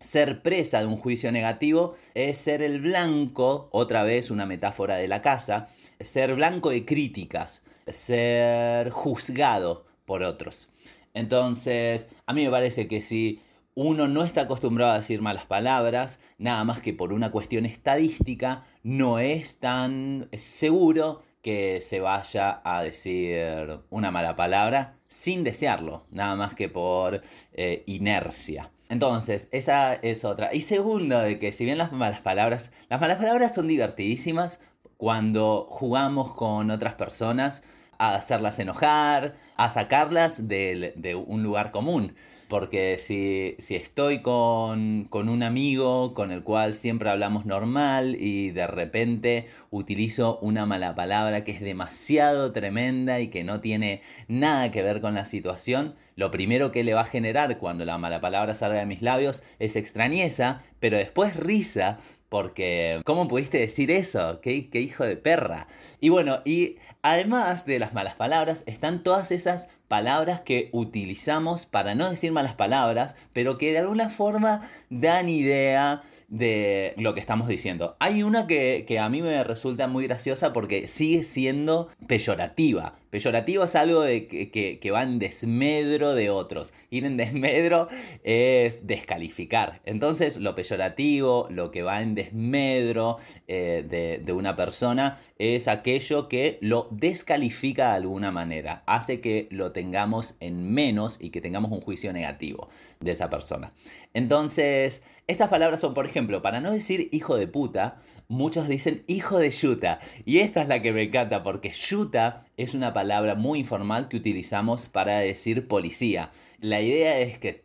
ser 0.00 0.42
presa 0.42 0.80
de 0.80 0.86
un 0.86 0.96
juicio 0.96 1.32
negativo 1.32 1.94
es 2.14 2.38
ser 2.38 2.62
el 2.62 2.80
blanco, 2.80 3.68
otra 3.72 4.02
vez 4.04 4.30
una 4.30 4.46
metáfora 4.46 4.96
de 4.96 5.08
la 5.08 5.22
casa, 5.22 5.68
ser 6.00 6.34
blanco 6.34 6.70
de 6.70 6.84
críticas, 6.84 7.62
ser 7.86 8.90
juzgado 8.90 9.86
por 10.04 10.22
otros. 10.22 10.70
Entonces, 11.14 12.08
a 12.26 12.32
mí 12.32 12.44
me 12.44 12.50
parece 12.50 12.86
que 12.86 13.02
si 13.02 13.42
uno 13.74 14.08
no 14.08 14.24
está 14.24 14.42
acostumbrado 14.42 14.92
a 14.92 14.98
decir 14.98 15.22
malas 15.22 15.46
palabras, 15.46 16.20
nada 16.38 16.64
más 16.64 16.80
que 16.80 16.94
por 16.94 17.12
una 17.12 17.30
cuestión 17.30 17.66
estadística, 17.66 18.64
no 18.82 19.18
es 19.18 19.58
tan 19.58 20.28
seguro 20.32 21.22
que 21.42 21.80
se 21.80 22.00
vaya 22.00 22.60
a 22.64 22.82
decir 22.82 23.80
una 23.90 24.10
mala 24.10 24.36
palabra 24.36 24.96
sin 25.06 25.44
desearlo, 25.44 26.04
nada 26.10 26.36
más 26.36 26.54
que 26.54 26.68
por 26.68 27.22
eh, 27.52 27.84
inercia. 27.86 28.70
Entonces, 28.88 29.48
esa 29.52 29.94
es 29.94 30.24
otra. 30.24 30.54
Y 30.54 30.62
segundo, 30.62 31.18
de 31.20 31.38
que 31.38 31.52
si 31.52 31.64
bien 31.64 31.78
las 31.78 31.92
malas 31.92 32.20
palabras, 32.20 32.72
las 32.88 33.00
malas 33.00 33.18
palabras 33.18 33.54
son 33.54 33.68
divertidísimas 33.68 34.60
cuando 34.96 35.66
jugamos 35.70 36.32
con 36.32 36.70
otras 36.70 36.94
personas 36.94 37.62
a 37.98 38.14
hacerlas 38.14 38.58
enojar, 38.58 39.36
a 39.56 39.70
sacarlas 39.70 40.48
de, 40.48 40.94
de 40.96 41.14
un 41.14 41.42
lugar 41.42 41.70
común. 41.70 42.14
Porque 42.48 42.98
si, 42.98 43.56
estoy 43.74 44.22
con, 44.22 45.08
un 45.12 45.42
amigo 45.42 46.14
con 46.14 46.32
el 46.32 46.42
cual 46.42 46.74
siempre 46.74 47.10
hablamos 47.10 47.44
normal 47.44 48.16
y 48.18 48.50
de 48.50 48.66
repente 48.66 49.46
utilizo 49.70 50.38
una 50.40 50.64
mala 50.64 50.94
palabra 50.94 51.44
que 51.44 51.52
es 51.52 51.60
demasiado 51.60 52.52
tremenda 52.52 53.20
y 53.20 53.28
que 53.28 53.44
no 53.44 53.60
tiene 53.60 54.00
nada 54.28 54.70
que 54.70 54.82
ver 54.82 55.00
con 55.02 55.14
la 55.14 55.26
situación, 55.26 55.94
lo 56.16 56.30
primero 56.30 56.72
que 56.72 56.84
le 56.84 56.94
va 56.94 57.02
a 57.02 57.04
generar 57.04 57.58
cuando 57.58 57.84
la 57.84 57.98
mala 57.98 58.20
palabra 58.20 58.54
salga 58.54 58.78
de 58.78 58.86
mis 58.86 59.02
labios 59.02 59.42
es 59.58 59.76
extrañeza, 59.76 60.60
pero 60.80 60.96
después 60.96 61.36
risa 61.36 61.98
porque, 62.28 63.00
¿cómo 63.04 63.26
pudiste 63.26 63.58
decir 63.58 63.90
eso? 63.90 64.40
¿Qué, 64.42 64.68
¿Qué, 64.68 64.80
hijo 64.80 65.04
de 65.04 65.16
perra? 65.16 65.66
Y 65.98 66.10
bueno, 66.10 66.40
y 66.44 66.76
además 67.02 67.66
de 67.66 67.78
las 67.78 67.94
malas 67.94 68.14
palabras, 68.14 68.64
están 68.66 69.02
todas 69.02 69.30
esas 69.30 69.68
palabras 69.88 70.42
que 70.42 70.68
utilizamos 70.72 71.66
para 71.66 71.94
no 71.94 72.10
decir 72.10 72.30
malas 72.30 72.54
palabras, 72.54 73.16
pero 73.32 73.58
que 73.58 73.72
de 73.72 73.78
alguna 73.78 74.10
forma 74.10 74.60
dan 74.90 75.28
idea 75.28 76.02
de 76.28 76.92
lo 76.98 77.14
que 77.14 77.20
estamos 77.20 77.48
diciendo. 77.48 77.96
Hay 78.00 78.22
una 78.22 78.46
que, 78.46 78.98
a 79.00 79.08
mí 79.08 79.22
me 79.22 79.42
resulta 79.44 79.88
muy 79.88 80.06
graciosa 80.06 80.52
porque 80.52 80.86
sigue 80.86 81.24
siendo 81.24 81.88
peyorativa. 82.06 82.92
Peyorativo 83.08 83.64
es 83.64 83.74
algo 83.74 84.02
de 84.02 84.26
que, 84.28 84.78
que, 84.78 84.90
va 84.90 85.02
en 85.02 85.18
desmedro 85.18 86.14
de 86.14 86.28
otros. 86.28 86.74
Ir 86.90 87.06
en 87.06 87.16
desmedro 87.16 87.88
es 88.24 88.86
descalificar. 88.86 89.80
Entonces 89.86 90.36
lo 90.36 90.54
peyorativo, 90.54 91.46
lo 91.50 91.70
que 91.70 91.82
va 91.82 92.02
en 92.02 92.14
desmedro 92.14 93.16
eh, 93.46 93.86
de, 93.88 94.18
de 94.18 94.32
una 94.34 94.54
persona 94.54 95.18
es 95.38 95.66
aquello 95.66 96.28
que 96.28 96.58
lo 96.60 96.88
descalifica 96.98 97.90
de 97.90 97.96
alguna 97.96 98.30
manera. 98.30 98.82
Hace 98.86 99.20
que 99.20 99.48
lo 99.50 99.72
tengamos 99.72 100.36
en 100.40 100.72
menos 100.72 101.18
y 101.20 101.30
que 101.30 101.40
tengamos 101.40 101.70
un 101.70 101.80
juicio 101.80 102.12
negativo 102.12 102.68
de 103.00 103.12
esa 103.12 103.30
persona. 103.30 103.72
Entonces, 104.14 105.02
estas 105.26 105.48
palabras 105.48 105.80
son, 105.80 105.94
por 105.94 106.06
ejemplo, 106.06 106.42
para 106.42 106.60
no 106.60 106.72
decir 106.72 107.08
hijo 107.12 107.36
de 107.36 107.46
puta, 107.46 107.98
muchos 108.28 108.68
dicen 108.68 109.04
hijo 109.06 109.38
de 109.38 109.50
yuta. 109.50 110.00
Y 110.24 110.38
esta 110.38 110.62
es 110.62 110.68
la 110.68 110.82
que 110.82 110.92
me 110.92 111.02
encanta 111.02 111.42
porque 111.42 111.70
yuta 111.70 112.46
es 112.56 112.74
una 112.74 112.92
palabra 112.92 113.34
muy 113.34 113.60
informal 113.60 114.08
que 114.08 114.16
utilizamos 114.16 114.88
para 114.88 115.18
decir 115.18 115.68
policía. 115.68 116.30
La 116.60 116.80
idea 116.80 117.18
es 117.20 117.38
que 117.38 117.64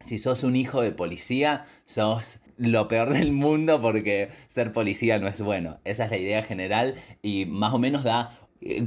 si 0.00 0.18
sos 0.18 0.42
un 0.42 0.56
hijo 0.56 0.82
de 0.82 0.90
policía, 0.92 1.64
sos 1.84 2.40
lo 2.56 2.88
peor 2.88 3.12
del 3.12 3.32
mundo 3.32 3.80
porque 3.80 4.28
ser 4.48 4.72
policía 4.72 5.18
no 5.18 5.28
es 5.28 5.40
bueno. 5.40 5.80
Esa 5.84 6.04
es 6.04 6.10
la 6.10 6.16
idea 6.16 6.42
general 6.42 6.94
y 7.22 7.46
más 7.46 7.72
o 7.72 7.78
menos 7.78 8.04
da 8.04 8.30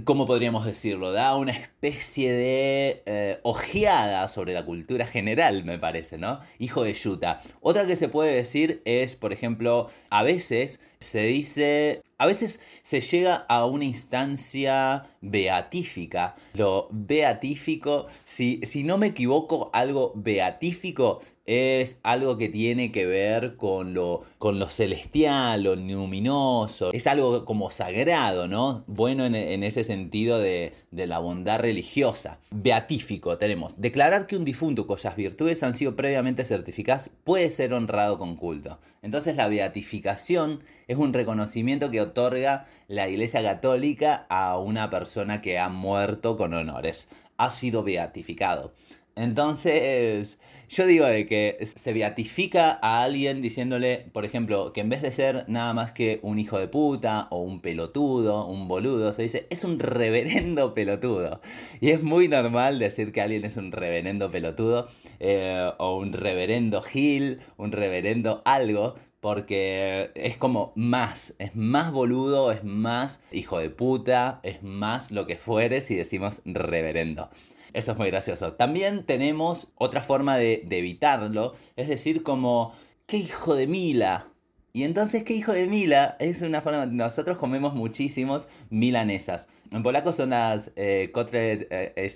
¿cómo 0.03 0.25
podríamos 0.25 0.65
decirlo? 0.65 1.12
Da 1.12 1.36
una 1.36 1.51
especie 1.51 2.32
de 2.32 3.03
eh, 3.05 3.39
ojeada 3.44 4.27
sobre 4.29 4.53
la 4.53 4.65
cultura 4.65 5.05
general, 5.05 5.63
me 5.63 5.77
parece, 5.79 6.17
¿no? 6.17 6.39
Hijo 6.60 6.84
de 6.84 6.94
Yuta. 6.94 7.41
Otra 7.62 7.86
que 7.86 7.96
se 7.96 8.08
puede 8.10 8.34
decir 8.34 8.82
es, 8.86 9.15
por 9.15 9.34
ejemplo, 9.34 9.89
a 10.10 10.24
veces 10.24 10.79
se 11.00 11.24
dice, 11.24 12.01
a 12.18 12.26
veces 12.26 12.62
se 12.82 13.02
llega 13.02 13.46
a 13.50 13.66
una 13.66 13.86
instancia 13.86 15.04
beatífica. 15.22 16.36
Lo 16.54 16.88
beatífico, 16.92 18.08
si, 18.24 18.62
si 18.64 18.84
no 18.84 18.98
me 18.98 19.08
equivoco, 19.08 19.70
algo 19.74 20.14
beatífico 20.16 21.20
es 21.46 22.00
algo 22.04 22.38
que 22.38 22.50
tiene 22.50 22.92
que 22.92 23.06
ver 23.06 23.56
con 23.56 23.94
lo, 23.94 24.24
con 24.40 24.58
lo 24.58 24.68
celestial, 24.68 25.64
lo 25.64 25.76
luminoso, 25.76 26.92
es 26.92 27.06
algo 27.06 27.46
como 27.46 27.70
sagrado, 27.70 28.48
¿no? 28.48 28.84
Bueno 28.88 29.26
en, 29.26 29.64
ese 29.64 29.84
sentido 29.84 30.40
de, 30.40 30.74
de, 30.92 31.08
la 31.08 31.20
bondad 31.20 31.60
religiosa. 31.60 32.40
Beatífico 32.50 33.38
tenemos, 33.38 33.80
declarar 33.80 34.26
que 34.26 34.36
un 34.36 34.46
difunto 34.46 34.88
cuyas 34.88 35.16
virtudes 35.16 35.62
han 35.62 35.74
sido 35.74 35.96
previamente 35.96 36.46
certificadas 36.46 37.12
puede 37.24 37.50
ser 37.52 37.74
honrado 37.74 38.18
con 38.18 38.36
culto. 38.36 38.80
Entonces 39.04 39.36
la 39.36 39.48
beatificación 39.48 40.64
es 40.88 40.98
un 40.98 41.14
reconocimiento 41.14 41.92
que 41.92 42.02
otorga 42.06 42.66
la 42.88 43.08
Iglesia 43.10 43.44
Católica 43.44 44.26
a 44.30 44.58
una 44.58 44.90
persona 44.90 45.42
que 45.42 45.60
ha 45.60 45.70
muerto 45.70 46.38
con 46.38 46.54
honores. 46.54 47.10
Ha 47.38 47.50
sido 47.50 47.84
beatificado. 47.84 48.72
Entonces, 49.16 50.40
yo 50.68 50.86
digo 50.86 51.06
de 51.06 51.26
que 51.26 51.58
se 51.76 51.94
beatifica 51.94 52.80
a 52.82 53.04
alguien 53.04 53.42
diciéndole, 53.42 54.08
por 54.12 54.26
ejemplo, 54.26 54.74
que 54.74 54.82
en 54.82 54.90
vez 54.90 55.02
de 55.02 55.12
ser 55.12 55.46
nada 55.48 55.74
más 55.74 55.94
que 55.94 56.20
un 56.22 56.38
hijo 56.38 56.58
de 56.60 56.68
puta 56.68 57.28
o 57.32 57.42
un 57.42 57.62
pelotudo, 57.62 58.46
un 58.48 58.68
boludo, 58.68 59.14
se 59.14 59.24
dice, 59.24 59.48
es 59.50 59.64
un 59.64 59.80
reverendo 59.80 60.74
pelotudo. 60.74 61.40
Y 61.80 61.92
es 61.92 62.04
muy 62.04 62.28
normal 62.28 62.80
decir 62.80 63.12
que 63.14 63.22
alguien 63.22 63.46
es 63.46 63.56
un 63.58 63.72
reverendo 63.72 64.32
pelotudo 64.32 64.88
eh, 65.20 65.72
o 65.78 65.98
un 65.98 66.12
reverendo 66.12 66.82
gil, 66.82 67.40
un 67.58 67.72
reverendo 67.72 68.42
algo, 68.46 68.96
porque 69.25 70.12
es 70.13 70.38
como 70.38 70.72
más, 70.75 71.34
es 71.39 71.55
más 71.55 71.91
boludo, 71.91 72.51
es 72.51 72.63
más 72.63 73.22
hijo 73.32 73.58
de 73.58 73.72
puta, 73.72 74.39
es 74.44 74.62
más 74.62 75.10
lo 75.10 75.25
que 75.25 75.36
fuere 75.36 75.82
si 75.82 75.96
decimos 75.96 76.44
reverendo. 76.46 77.32
Eso 77.74 77.94
es 77.94 77.98
muy 77.98 78.12
gracioso. 78.12 78.53
También 78.53 79.03
tenemos 79.03 79.72
otra 79.77 80.03
forma 80.03 80.38
de, 80.38 80.67
evitarlo, 80.70 81.53
es 81.75 81.88
decir, 81.88 82.22
como, 82.22 82.75
¿qué 83.08 83.17
hijo 83.17 83.55
de 83.55 83.65
Mila? 83.65 84.27
Y 84.74 84.84
entonces, 84.84 85.24
¿qué 85.24 85.34
hijo 85.34 85.53
de 85.53 85.65
Mila? 85.65 86.17
Es 86.20 86.44
una 86.44 86.62
forma. 86.62 86.86
Nosotros 86.86 87.39
comemos 87.39 87.74
muchísimos 87.74 88.48
milanesas. 88.70 89.48
En 89.72 89.82
polaco 89.82 90.13
son 90.13 90.29
las 90.29 90.72
eh, 90.75 91.10
kotlet 91.12 91.67
eh, 91.72 92.10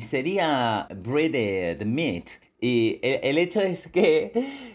Sería 0.00 0.86
breaded 0.94 1.84
meat. 1.84 2.47
Y 2.60 2.98
el, 3.02 3.38
hecho 3.38 3.60
es 3.60 3.86
que 3.86 4.32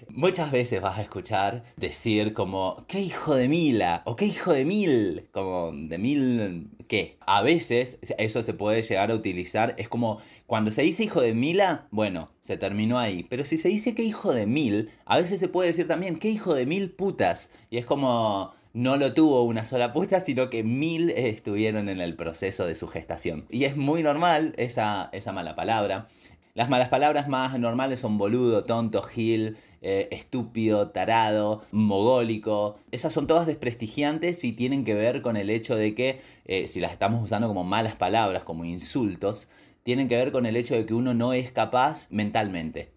muchas 0.07 0.51
veces 0.51 0.81
vas 0.81 0.97
a 0.97 1.01
escuchar 1.01 1.65
decir 1.75 2.33
como, 2.33 2.85
¿qué 2.87 3.01
hijo 3.01 3.35
de 3.35 3.49
mila? 3.49 4.03
O 4.05 4.15
¿qué 4.15 4.25
hijo 4.25 4.53
de 4.53 4.63
mil? 4.63 5.27
Como, 5.31 5.71
¿de 5.73 5.97
mil 5.97 6.69
qué? 6.87 7.17
A 7.21 7.41
veces 7.41 7.99
eso 8.17 8.41
se 8.41 8.53
puede 8.53 8.83
llegar 8.83 9.11
a 9.11 9.15
utilizar, 9.15 9.75
es 9.77 9.89
como, 9.89 10.19
cuando 10.45 10.71
se 10.71 10.83
dice 10.83 11.03
hijo 11.03 11.19
de 11.19 11.33
mila, 11.33 11.87
bueno, 11.91 12.31
se 12.39 12.55
terminó 12.55 12.99
ahí. 12.99 13.23
Pero 13.23 13.43
si 13.43 13.57
se 13.57 13.67
dice 13.67 13.95
¿qué 13.95 14.03
hijo 14.03 14.33
de 14.33 14.45
mil? 14.47 14.89
A 15.05 15.17
veces 15.17 15.41
se 15.41 15.49
puede 15.49 15.69
decir 15.69 15.87
también, 15.87 16.19
¿qué 16.19 16.29
hijo 16.29 16.53
de 16.53 16.65
mil 16.65 16.91
putas? 16.91 17.51
Y 17.69 17.77
es 17.77 17.85
como, 17.85 18.53
no 18.73 18.97
lo 18.97 19.13
tuvo 19.13 19.43
una 19.43 19.65
sola 19.65 19.93
puta, 19.93 20.19
sino 20.19 20.49
que 20.49 20.63
mil 20.63 21.11
estuvieron 21.11 21.89
en 21.89 22.01
el 22.01 22.15
proceso 22.15 22.65
de 22.65 22.75
su 22.75 22.87
gestación. 22.87 23.45
Y 23.49 23.65
es 23.65 23.77
muy 23.77 24.03
normal 24.03 24.53
esa, 24.57 25.09
esa 25.11 25.31
mala 25.31 25.55
palabra. 25.55 26.07
Las 26.55 26.69
malas 26.69 26.89
palabras 26.89 27.27
más 27.27 27.57
normales 27.59 27.99
son 27.99 28.19
boludo, 28.19 28.63
tonto, 28.63 29.01
gil, 29.01 29.57
eh, 29.81 30.07
estúpido, 30.11 30.91
tarado, 30.91 31.63
mogólico. 31.71 32.77
Esas 32.91 33.11
son 33.11 33.25
todas 33.25 33.47
desprestigiantes 33.47 34.43
y 34.43 34.51
tienen 34.51 34.85
que 34.85 34.93
ver 34.93 35.23
con 35.23 35.35
el 35.35 35.49
hecho 35.49 35.75
de 35.75 35.95
que 35.95 36.21
eh, 36.45 36.67
si 36.67 36.79
las 36.79 36.91
estamos 36.91 37.23
usando 37.23 37.47
como 37.47 37.63
malas 37.63 37.95
palabras, 37.95 38.43
como 38.43 38.65
insultos, 38.65 39.49
tienen 39.81 40.07
que 40.07 40.15
ver 40.15 40.31
con 40.31 40.45
el 40.45 40.55
hecho 40.55 40.75
de 40.75 40.85
que 40.85 40.93
uno 40.93 41.15
no 41.15 41.33
es 41.33 41.51
capaz 41.51 42.07
mentalmente. 42.11 42.91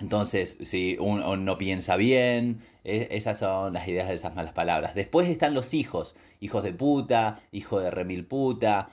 Entonces, 0.00 0.56
si 0.62 0.96
uno 0.98 1.36
no 1.36 1.58
piensa 1.58 1.96
bien, 1.96 2.60
e, 2.84 3.08
esas 3.10 3.38
son 3.38 3.74
las 3.74 3.86
ideas 3.86 4.08
de 4.08 4.14
esas 4.14 4.34
malas 4.34 4.54
palabras. 4.54 4.94
Después 4.94 5.28
están 5.28 5.52
los 5.52 5.74
hijos, 5.74 6.14
hijos 6.40 6.62
de 6.62 6.72
puta, 6.72 7.38
hijo 7.52 7.80
de 7.80 7.90
remil 7.90 8.24
puta, 8.24 8.88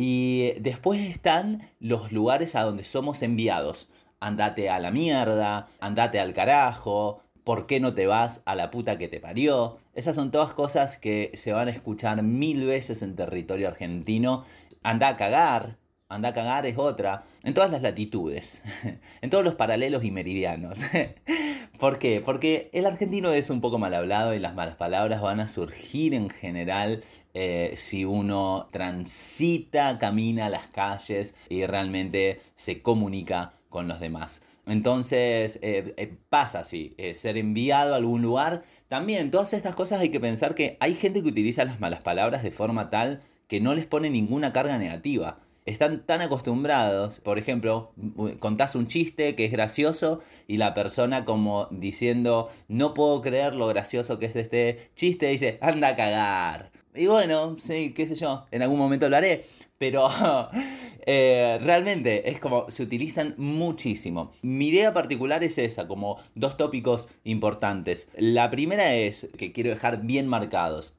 y 0.00 0.52
después 0.60 1.00
están 1.00 1.68
los 1.80 2.12
lugares 2.12 2.54
a 2.54 2.62
donde 2.62 2.84
somos 2.84 3.20
enviados. 3.22 3.88
Andate 4.20 4.70
a 4.70 4.78
la 4.78 4.92
mierda, 4.92 5.66
andate 5.80 6.20
al 6.20 6.34
carajo, 6.34 7.24
¿por 7.42 7.66
qué 7.66 7.80
no 7.80 7.94
te 7.94 8.06
vas 8.06 8.42
a 8.44 8.54
la 8.54 8.70
puta 8.70 8.96
que 8.96 9.08
te 9.08 9.18
parió? 9.18 9.76
Esas 9.94 10.14
son 10.14 10.30
todas 10.30 10.54
cosas 10.54 10.98
que 10.98 11.32
se 11.34 11.52
van 11.52 11.66
a 11.66 11.72
escuchar 11.72 12.22
mil 12.22 12.64
veces 12.64 13.02
en 13.02 13.16
territorio 13.16 13.66
argentino. 13.66 14.44
Anda 14.84 15.08
a 15.08 15.16
cagar, 15.16 15.78
anda 16.08 16.30
a 16.30 16.32
cagar 16.32 16.64
es 16.64 16.78
otra, 16.78 17.24
en 17.42 17.52
todas 17.52 17.70
las 17.70 17.82
latitudes, 17.82 18.62
en 19.20 19.30
todos 19.30 19.44
los 19.44 19.56
paralelos 19.56 20.04
y 20.04 20.10
meridianos. 20.10 20.80
¿Por 21.78 21.98
qué? 21.98 22.22
Porque 22.24 22.70
el 22.72 22.86
argentino 22.86 23.30
es 23.32 23.50
un 23.50 23.60
poco 23.60 23.78
mal 23.78 23.92
hablado 23.94 24.34
y 24.34 24.38
las 24.38 24.54
malas 24.54 24.76
palabras 24.76 25.20
van 25.20 25.38
a 25.38 25.48
surgir 25.48 26.14
en 26.14 26.30
general 26.30 27.04
eh, 27.34 27.74
si 27.76 28.06
uno 28.06 28.68
transita, 28.72 29.98
camina 29.98 30.48
las 30.48 30.66
calles 30.68 31.34
y 31.50 31.66
realmente 31.66 32.40
se 32.54 32.80
comunica 32.80 33.52
con 33.68 33.86
los 33.86 34.00
demás. 34.00 34.42
Entonces 34.66 35.58
eh, 35.62 35.94
eh, 35.98 36.16
pasa 36.30 36.60
así, 36.60 36.96
ser 37.14 37.36
enviado 37.36 37.92
a 37.92 37.98
algún 37.98 38.22
lugar. 38.22 38.62
También 38.88 39.30
todas 39.30 39.52
estas 39.52 39.74
cosas 39.74 40.00
hay 40.00 40.08
que 40.08 40.20
pensar 40.20 40.54
que 40.54 40.78
hay 40.80 40.94
gente 40.94 41.22
que 41.22 41.28
utiliza 41.28 41.66
las 41.66 41.80
malas 41.80 42.00
palabras 42.00 42.42
de 42.42 42.50
forma 42.50 42.88
tal 42.88 43.20
que 43.46 43.60
no 43.60 43.74
les 43.74 43.86
pone 43.86 44.10
ninguna 44.10 44.52
carga 44.52 44.78
negativa 44.78 45.38
están 45.68 46.04
tan 46.04 46.20
acostumbrados, 46.20 47.20
por 47.20 47.38
ejemplo, 47.38 47.92
contás 48.40 48.74
un 48.74 48.86
chiste 48.86 49.34
que 49.34 49.44
es 49.44 49.52
gracioso 49.52 50.20
y 50.46 50.56
la 50.56 50.74
persona 50.74 51.24
como 51.24 51.68
diciendo, 51.70 52.48
no 52.68 52.94
puedo 52.94 53.20
creer 53.22 53.54
lo 53.54 53.66
gracioso 53.68 54.18
que 54.18 54.26
es 54.26 54.36
este 54.36 54.90
chiste, 54.94 55.28
dice, 55.28 55.58
anda 55.60 55.88
a 55.88 55.96
cagar. 55.96 56.70
Y 56.94 57.06
bueno, 57.06 57.56
sí, 57.60 57.92
qué 57.94 58.06
sé 58.06 58.16
yo, 58.16 58.46
en 58.50 58.62
algún 58.62 58.78
momento 58.78 59.08
lo 59.08 59.16
haré, 59.16 59.44
pero 59.78 60.08
eh, 61.06 61.58
realmente 61.62 62.28
es 62.30 62.40
como 62.40 62.70
se 62.70 62.82
utilizan 62.82 63.34
muchísimo. 63.36 64.32
Mi 64.42 64.68
idea 64.68 64.92
particular 64.92 65.44
es 65.44 65.58
esa, 65.58 65.86
como 65.86 66.18
dos 66.34 66.56
tópicos 66.56 67.08
importantes. 67.22 68.08
La 68.16 68.50
primera 68.50 68.94
es 68.94 69.28
que 69.38 69.52
quiero 69.52 69.70
dejar 69.70 70.02
bien 70.02 70.26
marcados. 70.26 70.97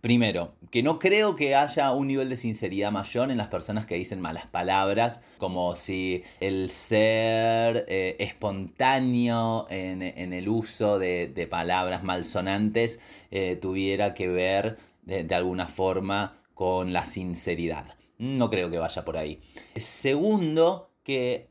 Primero, 0.00 0.54
que 0.70 0.82
no 0.82 0.98
creo 0.98 1.36
que 1.36 1.54
haya 1.54 1.92
un 1.92 2.08
nivel 2.08 2.28
de 2.28 2.36
sinceridad 2.36 2.92
mayor 2.92 3.30
en 3.30 3.38
las 3.38 3.48
personas 3.48 3.86
que 3.86 3.96
dicen 3.96 4.20
malas 4.20 4.46
palabras, 4.46 5.20
como 5.38 5.76
si 5.76 6.22
el 6.40 6.70
ser 6.70 7.84
eh, 7.88 8.16
espontáneo 8.18 9.66
en, 9.70 10.02
el 10.02 10.48
uso 10.48 10.98
de, 10.98 11.48
palabras 11.50 12.02
malsonantes 12.02 13.00
eh, 13.30 13.56
tuviera 13.56 14.14
que 14.14 14.28
ver 14.28 14.78
de 15.04 15.34
alguna 15.34 15.68
forma 15.68 16.34
con 16.54 16.92
la 16.92 17.04
sinceridad. 17.04 17.96
No 18.18 18.48
creo 18.48 18.70
que 18.70 18.78
vaya 18.78 19.04
por 19.04 19.16
ahí. 19.16 19.40
Segundo, 19.76 20.88
que 21.02 21.48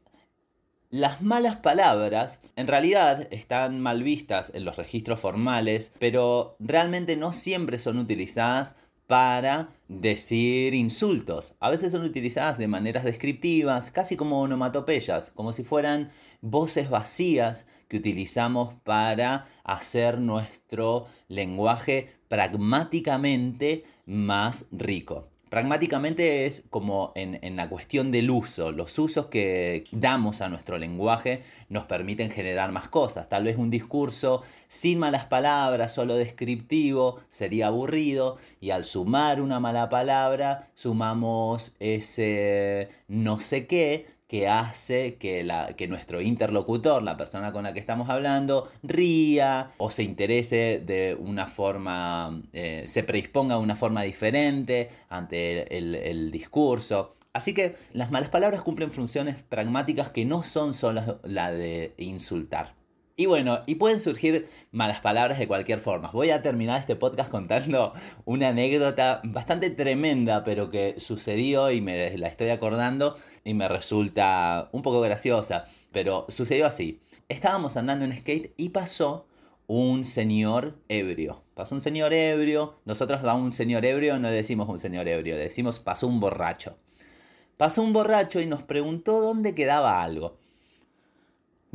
las 0.96 1.22
malas 1.22 1.58
palabras 1.58 2.40
en 2.56 2.68
realidad 2.68 3.28
están 3.32 3.82
mal 3.82 4.02
vistas 4.02 4.54
en 4.56 4.64
los 4.64 4.78
registros 4.78 5.20
formales, 5.20 5.92
pero 6.00 6.56
realmente 6.58 7.18
no 7.18 7.34
siempre 7.34 7.80
son 7.80 7.98
utilizadas 7.98 8.76
para 9.06 9.68
decir 9.90 10.74
insultos. 10.74 11.54
A 11.60 11.70
veces 11.70 11.92
son 11.92 12.04
utilizadas 12.04 12.58
de 12.58 12.70
maneras 12.70 13.04
descriptivas, 13.04 13.92
casi 13.92 14.16
como 14.16 14.40
onomatopeyas, 14.40 15.32
como 15.32 15.52
si 15.52 15.66
fueran 15.66 16.12
voces 16.40 16.90
vacías 16.90 17.68
que 17.90 17.98
utilizamos 17.98 18.76
para 18.86 19.44
hacer 19.66 20.20
nuestro 20.20 21.08
lenguaje 21.28 22.08
pragmáticamente 22.30 23.84
más 24.06 24.68
rico. 24.72 25.28
Pragmáticamente 25.56 26.46
es 26.46 26.66
como 26.70 27.14
en, 27.16 27.56
la 27.56 27.70
cuestión 27.70 28.12
del 28.12 28.30
uso. 28.30 28.74
Los 28.74 29.00
usos 29.00 29.28
que 29.28 29.86
damos 29.94 30.42
a 30.42 30.50
nuestro 30.50 30.78
lenguaje 30.78 31.44
nos 31.70 31.86
permiten 31.86 32.30
generar 32.30 32.74
más 32.74 32.90
cosas. 32.90 33.30
Tal 33.30 33.46
vez 33.46 33.56
un 33.56 33.70
discurso 33.70 34.42
sin 34.68 35.00
malas 35.00 35.28
palabras, 35.28 35.94
solo 35.94 36.18
descriptivo, 36.18 37.22
sería 37.30 37.68
aburrido. 37.68 38.36
Y 38.60 38.72
al 38.72 38.84
sumar 38.84 39.40
una 39.40 39.62
mala 39.62 39.88
palabra, 39.88 40.68
sumamos 40.74 41.74
ese 41.80 42.90
no 43.08 43.40
sé 43.40 43.66
qué 43.66 44.08
que 44.28 44.48
hace 44.48 45.16
que, 45.16 45.44
la, 45.44 45.76
que 45.76 45.88
nuestro 45.88 46.22
interlocutor, 46.22 47.04
la 47.04 47.18
persona 47.18 47.52
con 47.52 47.64
la 47.64 47.74
que 47.74 47.80
estamos 47.80 48.10
hablando, 48.10 48.70
ría 48.84 49.70
o 49.78 49.92
se 49.92 50.04
interese 50.04 50.82
de 50.86 51.16
una 51.20 51.48
forma, 51.48 52.42
eh, 52.54 52.84
se 52.88 53.04
predisponga 53.04 53.56
de 53.56 53.62
una 53.62 53.76
forma 53.76 54.02
diferente 54.04 54.90
ante 55.10 55.78
el, 55.78 56.32
discurso. 56.32 57.14
Así 57.34 57.54
que 57.54 57.76
las 57.94 58.12
malas 58.12 58.30
palabras 58.30 58.62
cumplen 58.62 58.92
funciones 58.92 59.44
pragmáticas 59.44 60.10
que 60.10 60.26
no 60.26 60.44
son 60.44 60.74
solo 60.74 61.20
la 61.24 61.52
de 61.52 61.94
insultar. 61.98 62.74
Y 63.18 63.28
bueno, 63.28 63.62
y 63.66 63.76
pueden 63.76 64.02
surgir 64.02 64.50
malas 64.72 65.00
palabras 65.00 65.40
de 65.40 65.48
cualquier 65.48 65.80
forma. 65.80 66.12
Voy 66.12 66.32
a 66.32 66.42
terminar 66.42 66.82
este 66.82 66.98
podcast 66.98 67.30
contando 67.32 67.94
una 68.26 68.50
anécdota 68.50 69.22
bastante 69.24 69.70
tremenda, 69.70 70.44
pero 70.44 70.70
que 70.70 70.96
sucedió 71.00 71.72
y 71.72 71.80
me 71.80 72.18
la 72.18 72.28
estoy 72.28 72.50
acordando 72.50 73.16
y 73.46 73.54
me 73.54 73.70
resulta 73.70 74.68
un 74.74 74.82
poco 74.82 75.00
graciosa. 75.00 75.64
Pero 75.94 76.26
sucedió 76.28 76.66
así. 76.66 77.00
Estábamos 77.30 77.78
andando 77.78 78.04
en 78.04 78.18
skate 78.18 78.54
y 78.58 78.70
pasó 78.70 79.28
un 79.66 80.04
señor 80.04 80.78
ebrio. 80.90 81.42
Pasó 81.54 81.74
un 81.74 81.82
señor 81.82 82.12
ebrio. 82.12 82.76
Nosotros 82.84 83.24
a 83.24 83.34
un 83.34 83.54
señor 83.54 83.86
ebrio 83.86 84.20
no 84.20 84.30
le 84.30 84.36
decimos 84.36 84.68
un 84.68 84.78
señor 84.78 85.08
ebrio, 85.08 85.36
le 85.36 85.42
decimos 85.44 85.80
pasó 85.80 86.08
un 86.08 86.20
borracho. 86.20 86.78
Pasó 87.56 87.82
un 87.82 87.94
borracho 87.94 88.42
y 88.42 88.46
nos 88.46 88.64
preguntó 88.64 89.22
dónde 89.22 89.56
quedaba 89.56 90.04
algo. 90.04 90.38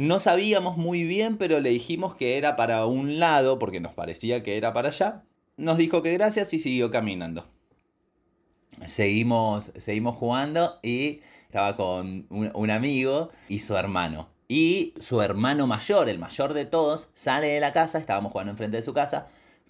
No 0.00 0.18
sabíamos 0.18 0.78
muy 0.78 1.04
bien, 1.04 1.36
pero 1.36 1.60
le 1.60 1.68
dijimos 1.68 2.14
que 2.14 2.38
era 2.38 2.56
para 2.56 2.86
un 2.86 3.18
lado, 3.18 3.58
porque 3.58 3.80
nos 3.80 3.92
parecía 3.92 4.42
que 4.42 4.56
era 4.56 4.72
para 4.72 4.88
allá. 4.88 5.24
Nos 5.58 5.76
dijo 5.76 6.02
que 6.02 6.14
gracias 6.14 6.54
y 6.54 6.58
siguió 6.58 6.90
caminando. 6.90 7.46
Seguimos, 8.86 9.72
seguimos 9.76 10.16
jugando 10.16 10.78
y 10.82 11.20
estaba 11.42 11.76
con 11.76 12.26
un, 12.30 12.50
un 12.54 12.70
amigo 12.70 13.28
y 13.46 13.58
su 13.58 13.76
hermano. 13.76 14.30
Y 14.48 14.94
su 14.98 15.20
hermano 15.20 15.66
mayor, 15.66 16.08
el 16.08 16.18
mayor 16.18 16.54
de 16.54 16.64
todos, 16.64 17.10
sale 17.12 17.48
de 17.48 17.60
la 17.60 17.74
casa, 17.74 17.98
estábamos 17.98 18.32
jugando 18.32 18.52
enfrente 18.52 18.78
de 18.78 18.82
su 18.82 18.94
casa, 18.94 19.26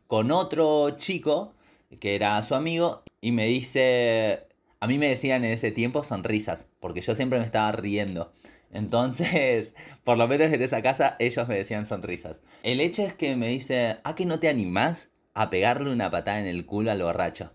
con 0.06 0.30
otro 0.30 0.90
chico 0.90 1.54
que 1.98 2.14
era 2.14 2.40
su 2.44 2.54
amigo 2.54 3.02
y 3.20 3.32
me 3.32 3.46
dice, 3.46 4.46
a 4.78 4.86
mí 4.86 4.96
me 4.96 5.08
decían 5.08 5.44
en 5.44 5.50
ese 5.50 5.72
tiempo 5.72 6.04
sonrisas, 6.04 6.68
porque 6.78 7.00
yo 7.00 7.16
siempre 7.16 7.40
me 7.40 7.44
estaba 7.44 7.72
riendo. 7.72 8.32
Entonces, 8.72 9.74
por 10.04 10.18
lo 10.18 10.28
menos 10.28 10.52
en 10.52 10.62
esa 10.62 10.83
casa 10.83 11.16
ellos 11.18 11.48
me 11.48 11.56
decían 11.56 11.87
sonrisas. 11.87 12.37
El 12.62 12.80
hecho 12.80 13.02
es 13.02 13.14
que 13.14 13.37
me 13.37 13.48
dice, 13.48 13.98
¿a 14.04 14.14
que 14.14 14.26
no 14.26 14.38
te 14.38 14.48
animás 14.48 15.11
a 15.35 15.50
pegarle 15.50 15.90
una 15.90 16.11
patada 16.11 16.40
en 16.40 16.46
el 16.46 16.66
culo 16.66 16.90
al 16.90 17.02
borracho? 17.02 17.52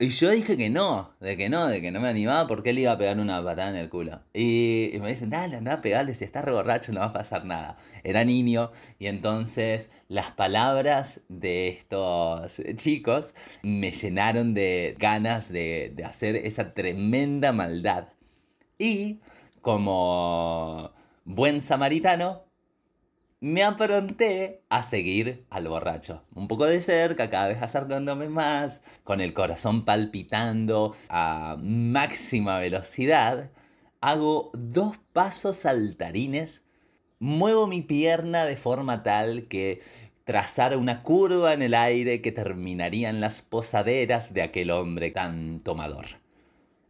Y 0.00 0.08
yo 0.08 0.30
dije 0.30 0.56
que 0.56 0.70
no, 0.70 1.14
de 1.20 1.36
que 1.36 1.48
no, 1.48 1.68
de 1.68 1.80
que 1.80 1.92
no 1.92 2.00
me 2.00 2.08
animaba 2.08 2.48
porque 2.48 2.70
él 2.70 2.80
iba 2.80 2.90
a 2.90 2.98
pegar 2.98 3.18
una 3.20 3.42
patada 3.44 3.70
en 3.70 3.76
el 3.76 3.88
culo. 3.88 4.20
Y, 4.34 4.90
me 5.00 5.10
dicen, 5.10 5.30
dale, 5.30 5.56
anda 5.56 5.74
a 5.74 5.80
pegarle, 5.80 6.16
si 6.16 6.24
estás 6.24 6.44
re 6.44 6.50
borracho 6.50 6.92
no 6.92 6.98
va 6.98 7.06
a 7.06 7.12
pasar 7.12 7.44
nada. 7.44 7.78
Era 8.02 8.24
niño 8.24 8.72
y 8.98 9.06
entonces 9.06 9.90
las 10.08 10.32
palabras 10.32 11.20
de 11.28 11.68
estos 11.68 12.60
chicos 12.74 13.34
me 13.62 13.92
llenaron 13.92 14.52
de 14.52 14.96
ganas 14.98 15.50
de, 15.52 15.92
de 15.94 16.04
hacer 16.04 16.36
esa 16.36 16.74
tremenda 16.74 17.52
maldad. 17.52 18.08
Y 18.78 19.20
como 19.64 20.92
buen 21.24 21.62
samaritano, 21.62 22.44
me 23.40 23.62
apronté 23.62 24.62
a 24.68 24.82
seguir 24.82 25.46
al 25.48 25.68
borracho. 25.68 26.22
Un 26.34 26.48
poco 26.48 26.66
de 26.66 26.82
cerca, 26.82 27.30
cada 27.30 27.48
vez 27.48 27.62
acercándome 27.62 28.28
más, 28.28 28.82
con 29.04 29.22
el 29.22 29.32
corazón 29.32 29.86
palpitando 29.86 30.94
a 31.08 31.56
máxima 31.62 32.58
velocidad. 32.58 33.50
Hago 34.02 34.50
dos 34.52 34.98
pasos 35.14 35.56
saltarines, 35.56 36.66
muevo 37.18 37.66
mi 37.66 37.80
pierna 37.80 38.44
de 38.44 38.56
forma 38.56 39.02
tal 39.02 39.48
que 39.48 39.80
trazara 40.24 40.76
una 40.76 41.02
curva 41.02 41.54
en 41.54 41.62
el 41.62 41.72
aire 41.72 42.20
que 42.20 42.32
terminaría 42.32 43.08
en 43.08 43.22
las 43.22 43.40
posaderas 43.40 44.34
de 44.34 44.42
aquel 44.42 44.70
hombre 44.70 45.10
tan 45.10 45.58
tomador. 45.60 46.04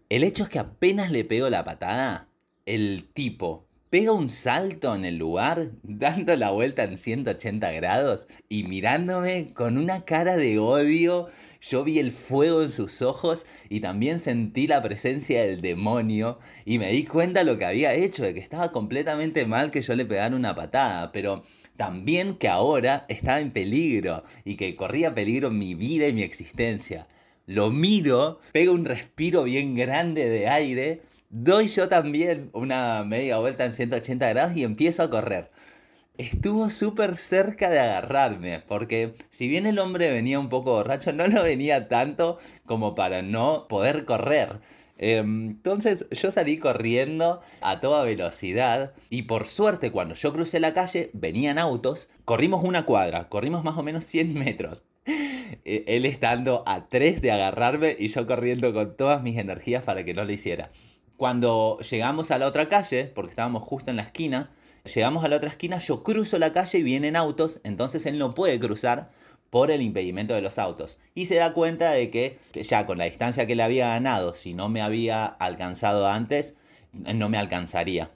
El 0.08 0.24
hecho 0.24 0.42
es 0.42 0.48
que 0.48 0.58
apenas 0.58 1.12
le 1.12 1.24
pego 1.24 1.48
la 1.50 1.62
patada, 1.62 2.28
el 2.66 3.04
tipo 3.12 3.66
pega 3.94 4.10
un 4.10 4.28
salto 4.28 4.92
en 4.92 5.04
el 5.04 5.18
lugar, 5.18 5.70
dando 5.84 6.34
la 6.34 6.50
vuelta 6.50 6.82
en 6.82 6.98
180 6.98 7.70
grados 7.70 8.26
y 8.48 8.64
mirándome 8.64 9.52
con 9.54 9.78
una 9.78 10.04
cara 10.04 10.36
de 10.36 10.58
odio. 10.58 11.28
Yo 11.60 11.84
vi 11.84 12.00
el 12.00 12.10
fuego 12.10 12.64
en 12.64 12.72
sus 12.72 13.02
ojos 13.02 13.46
y 13.68 13.78
también 13.78 14.18
sentí 14.18 14.66
la 14.66 14.82
presencia 14.82 15.44
del 15.44 15.60
demonio 15.60 16.40
y 16.64 16.80
me 16.80 16.90
di 16.90 17.04
cuenta 17.04 17.44
lo 17.44 17.56
que 17.56 17.66
había 17.66 17.94
hecho, 17.94 18.24
de 18.24 18.34
que 18.34 18.40
estaba 18.40 18.72
completamente 18.72 19.46
mal 19.46 19.70
que 19.70 19.80
yo 19.80 19.94
le 19.94 20.06
pegara 20.06 20.34
una 20.34 20.56
patada, 20.56 21.12
pero 21.12 21.44
también 21.76 22.34
que 22.36 22.48
ahora 22.48 23.06
estaba 23.08 23.38
en 23.38 23.52
peligro 23.52 24.24
y 24.44 24.56
que 24.56 24.74
corría 24.74 25.14
peligro 25.14 25.52
mi 25.52 25.76
vida 25.76 26.08
y 26.08 26.12
mi 26.12 26.22
existencia. 26.22 27.06
Lo 27.46 27.70
miro, 27.70 28.40
pego 28.50 28.72
un 28.72 28.86
respiro 28.86 29.44
bien 29.44 29.76
grande 29.76 30.28
de 30.28 30.48
aire 30.48 31.02
Doy 31.36 31.66
yo 31.66 31.88
también 31.88 32.50
una 32.52 33.02
media 33.02 33.38
vuelta 33.38 33.64
en 33.64 33.72
180 33.72 34.28
grados 34.28 34.56
y 34.56 34.62
empiezo 34.62 35.02
a 35.02 35.10
correr. 35.10 35.50
Estuvo 36.16 36.70
súper 36.70 37.16
cerca 37.16 37.70
de 37.70 37.80
agarrarme, 37.80 38.60
porque 38.60 39.14
si 39.30 39.48
bien 39.48 39.66
el 39.66 39.80
hombre 39.80 40.12
venía 40.12 40.38
un 40.38 40.48
poco 40.48 40.74
borracho, 40.74 41.12
no 41.12 41.26
lo 41.26 41.42
venía 41.42 41.88
tanto 41.88 42.38
como 42.66 42.94
para 42.94 43.22
no 43.22 43.66
poder 43.66 44.04
correr. 44.04 44.60
Em, 44.96 45.46
entonces 45.48 46.06
yo 46.12 46.30
salí 46.30 46.58
corriendo 46.58 47.40
a 47.62 47.80
toda 47.80 48.04
velocidad 48.04 48.92
y 49.10 49.22
por 49.22 49.48
suerte 49.48 49.90
cuando 49.90 50.14
yo 50.14 50.32
crucé 50.32 50.60
la 50.60 50.72
calle 50.72 51.10
venían 51.14 51.58
autos, 51.58 52.10
corrimos 52.24 52.62
una 52.62 52.86
cuadra, 52.86 53.28
corrimos 53.28 53.64
más 53.64 53.76
o 53.76 53.82
menos 53.82 54.04
100 54.04 54.34
metros. 54.34 54.84
E, 55.64 55.84
él 55.88 56.06
estando 56.06 56.62
a 56.64 56.88
3 56.88 57.20
de 57.22 57.32
agarrarme 57.32 57.96
y 57.98 58.06
yo 58.06 58.24
corriendo 58.24 58.72
con 58.72 58.96
todas 58.96 59.22
mis 59.24 59.36
energías 59.36 59.82
para 59.82 60.04
que 60.04 60.14
no 60.14 60.24
lo 60.24 60.30
hiciera. 60.32 60.70
Cuando 61.24 61.78
llegamos 61.78 62.30
a 62.30 62.38
la 62.38 62.46
otra 62.46 62.68
calle, 62.68 63.06
porque 63.06 63.30
estábamos 63.30 63.62
justo 63.62 63.90
en 63.90 63.96
la 63.96 64.02
esquina, 64.02 64.50
llegamos 64.84 65.24
a 65.24 65.28
la 65.28 65.36
otra 65.36 65.48
esquina, 65.48 65.78
yo 65.78 66.02
cruzo 66.02 66.38
la 66.38 66.52
calle 66.52 66.80
y 66.80 66.82
vienen 66.82 67.16
autos, 67.16 67.60
entonces 67.64 68.04
él 68.04 68.18
no 68.18 68.34
puede 68.34 68.60
cruzar 68.60 69.08
por 69.48 69.70
el 69.70 69.80
impedimento 69.80 70.34
de 70.34 70.42
los 70.42 70.58
autos. 70.58 70.98
Y 71.14 71.24
se 71.24 71.36
da 71.36 71.54
cuenta 71.54 71.92
de 71.92 72.10
que 72.10 72.38
ya 72.52 72.84
con 72.84 72.98
la 72.98 73.06
distancia 73.06 73.46
que 73.46 73.54
le 73.54 73.62
había 73.62 73.88
ganado, 73.88 74.34
si 74.34 74.52
no 74.52 74.68
me 74.68 74.82
había 74.82 75.24
alcanzado 75.24 76.08
antes, 76.08 76.56
no 76.92 77.30
me 77.30 77.38
alcanzaría. 77.38 78.10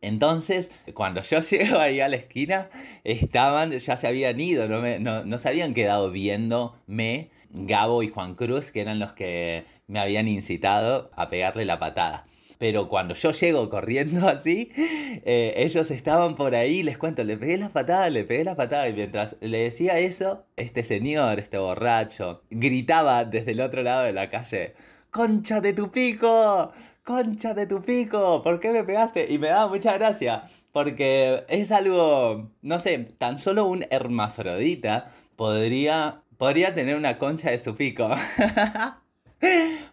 Entonces, 0.00 0.70
cuando 0.94 1.24
yo 1.24 1.40
llego 1.50 1.80
ahí 1.80 1.98
a 1.98 2.08
la 2.08 2.16
esquina, 2.18 2.70
estaban, 3.02 3.72
ya 3.72 3.96
se 3.96 4.06
habían 4.06 4.38
ido, 4.38 4.68
no, 4.68 4.80
no, 5.00 5.24
no 5.24 5.38
se 5.40 5.48
habían 5.48 5.74
quedado 5.74 6.12
viéndome 6.12 7.30
Gabo 7.50 8.04
y 8.04 8.08
Juan 8.10 8.36
Cruz, 8.36 8.70
que 8.70 8.80
eran 8.80 9.00
los 9.00 9.12
que 9.12 9.64
me 9.92 10.00
habían 10.00 10.26
incitado 10.26 11.10
a 11.14 11.28
pegarle 11.28 11.66
la 11.66 11.78
patada. 11.78 12.26
Pero 12.58 12.88
cuando 12.88 13.14
yo 13.14 13.32
llego 13.32 13.68
corriendo 13.68 14.26
así, 14.28 14.70
eh, 14.76 15.52
ellos 15.56 15.90
estaban 15.90 16.34
por 16.34 16.54
ahí, 16.54 16.82
les 16.82 16.96
cuento, 16.96 17.22
le 17.24 17.36
pegué 17.36 17.58
la 17.58 17.68
patada, 17.68 18.08
le 18.08 18.24
pegué 18.24 18.44
la 18.44 18.54
patada. 18.54 18.88
Y 18.88 18.94
mientras 18.94 19.36
le 19.40 19.64
decía 19.64 19.98
eso, 19.98 20.46
este 20.56 20.82
señor, 20.82 21.38
este 21.40 21.58
borracho, 21.58 22.42
gritaba 22.50 23.24
desde 23.26 23.52
el 23.52 23.60
otro 23.60 23.82
lado 23.82 24.04
de 24.04 24.12
la 24.12 24.30
calle, 24.30 24.74
¡Concha 25.10 25.60
de 25.60 25.74
tu 25.74 25.90
pico! 25.90 26.72
¡Concha 27.04 27.52
de 27.52 27.66
tu 27.66 27.82
pico! 27.82 28.42
¿Por 28.42 28.60
qué 28.60 28.70
me 28.72 28.84
pegaste? 28.84 29.26
Y 29.30 29.38
me 29.38 29.48
daba 29.48 29.68
mucha 29.68 29.92
gracia, 29.98 30.44
porque 30.72 31.44
es 31.48 31.70
algo, 31.70 32.50
no 32.62 32.78
sé, 32.78 32.98
tan 33.18 33.38
solo 33.38 33.66
un 33.66 33.84
hermafrodita 33.90 35.10
podría, 35.36 36.22
podría 36.38 36.72
tener 36.72 36.96
una 36.96 37.18
concha 37.18 37.50
de 37.50 37.58
su 37.58 37.76
pico. 37.76 38.08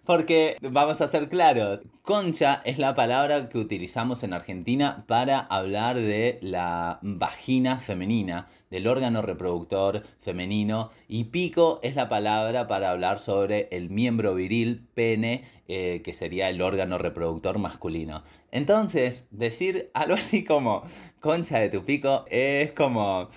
Porque 0.05 0.57
vamos 0.61 1.01
a 1.01 1.07
ser 1.07 1.29
claros, 1.29 1.81
concha 2.01 2.61
es 2.65 2.77
la 2.77 2.95
palabra 2.95 3.49
que 3.49 3.57
utilizamos 3.57 4.23
en 4.23 4.33
Argentina 4.33 5.05
para 5.07 5.39
hablar 5.39 5.95
de 5.97 6.39
la 6.41 6.99
vagina 7.01 7.79
femenina, 7.79 8.47
del 8.69 8.87
órgano 8.87 9.21
reproductor 9.21 10.03
femenino, 10.19 10.91
y 11.07 11.25
pico 11.25 11.79
es 11.83 11.95
la 11.95 12.09
palabra 12.09 12.67
para 12.67 12.91
hablar 12.91 13.19
sobre 13.19 13.67
el 13.71 13.89
miembro 13.89 14.35
viril, 14.35 14.87
pene, 14.93 15.43
eh, 15.67 16.01
que 16.03 16.13
sería 16.13 16.49
el 16.49 16.61
órgano 16.61 16.97
reproductor 16.97 17.57
masculino. 17.57 18.23
Entonces, 18.51 19.27
decir 19.31 19.89
algo 19.93 20.15
así 20.15 20.43
como 20.43 20.83
concha 21.19 21.59
de 21.59 21.69
tu 21.69 21.85
pico 21.85 22.25
es 22.29 22.71
como 22.73 23.29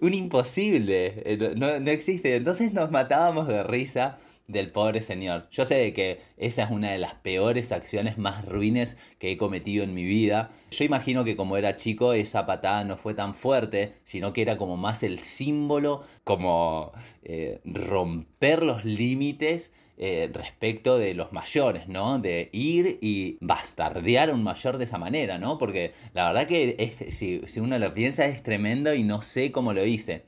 un 0.00 0.14
imposible, 0.14 1.22
eh, 1.24 1.54
no, 1.56 1.78
no 1.80 1.90
existe. 1.90 2.36
Entonces 2.36 2.72
nos 2.72 2.90
matábamos 2.90 3.48
de 3.48 3.62
risa 3.62 4.18
del 4.48 4.70
pobre 4.70 5.02
señor. 5.02 5.46
Yo 5.50 5.66
sé 5.66 5.92
que 5.92 6.20
esa 6.38 6.64
es 6.64 6.70
una 6.70 6.90
de 6.90 6.98
las 6.98 7.14
peores 7.14 7.70
acciones 7.70 8.18
más 8.18 8.46
ruines 8.46 8.96
que 9.18 9.30
he 9.30 9.36
cometido 9.36 9.84
en 9.84 9.94
mi 9.94 10.04
vida. 10.04 10.50
Yo 10.70 10.84
imagino 10.84 11.22
que 11.24 11.36
como 11.36 11.56
era 11.56 11.76
chico 11.76 12.14
esa 12.14 12.46
patada 12.46 12.82
no 12.84 12.96
fue 12.96 13.14
tan 13.14 13.34
fuerte, 13.34 13.94
sino 14.04 14.32
que 14.32 14.42
era 14.42 14.56
como 14.56 14.76
más 14.76 15.02
el 15.02 15.18
símbolo, 15.18 16.02
como 16.24 16.92
eh, 17.22 17.60
romper 17.64 18.62
los 18.62 18.84
límites 18.84 19.72
eh, 19.98 20.30
respecto 20.32 20.96
de 20.96 21.12
los 21.12 21.32
mayores, 21.32 21.88
¿no? 21.88 22.18
De 22.18 22.48
ir 22.52 22.98
y 23.02 23.36
bastardear 23.40 24.30
a 24.30 24.34
un 24.34 24.44
mayor 24.44 24.78
de 24.78 24.84
esa 24.84 24.96
manera, 24.96 25.38
¿no? 25.38 25.58
Porque 25.58 25.92
la 26.14 26.32
verdad 26.32 26.46
que 26.46 27.08
si, 27.10 27.42
si 27.46 27.60
uno 27.60 27.78
lo 27.78 27.92
piensa 27.92 28.24
es 28.26 28.42
tremendo 28.42 28.94
y 28.94 29.02
no 29.02 29.20
sé 29.20 29.52
cómo 29.52 29.74
lo 29.74 29.84
hice. 29.84 30.24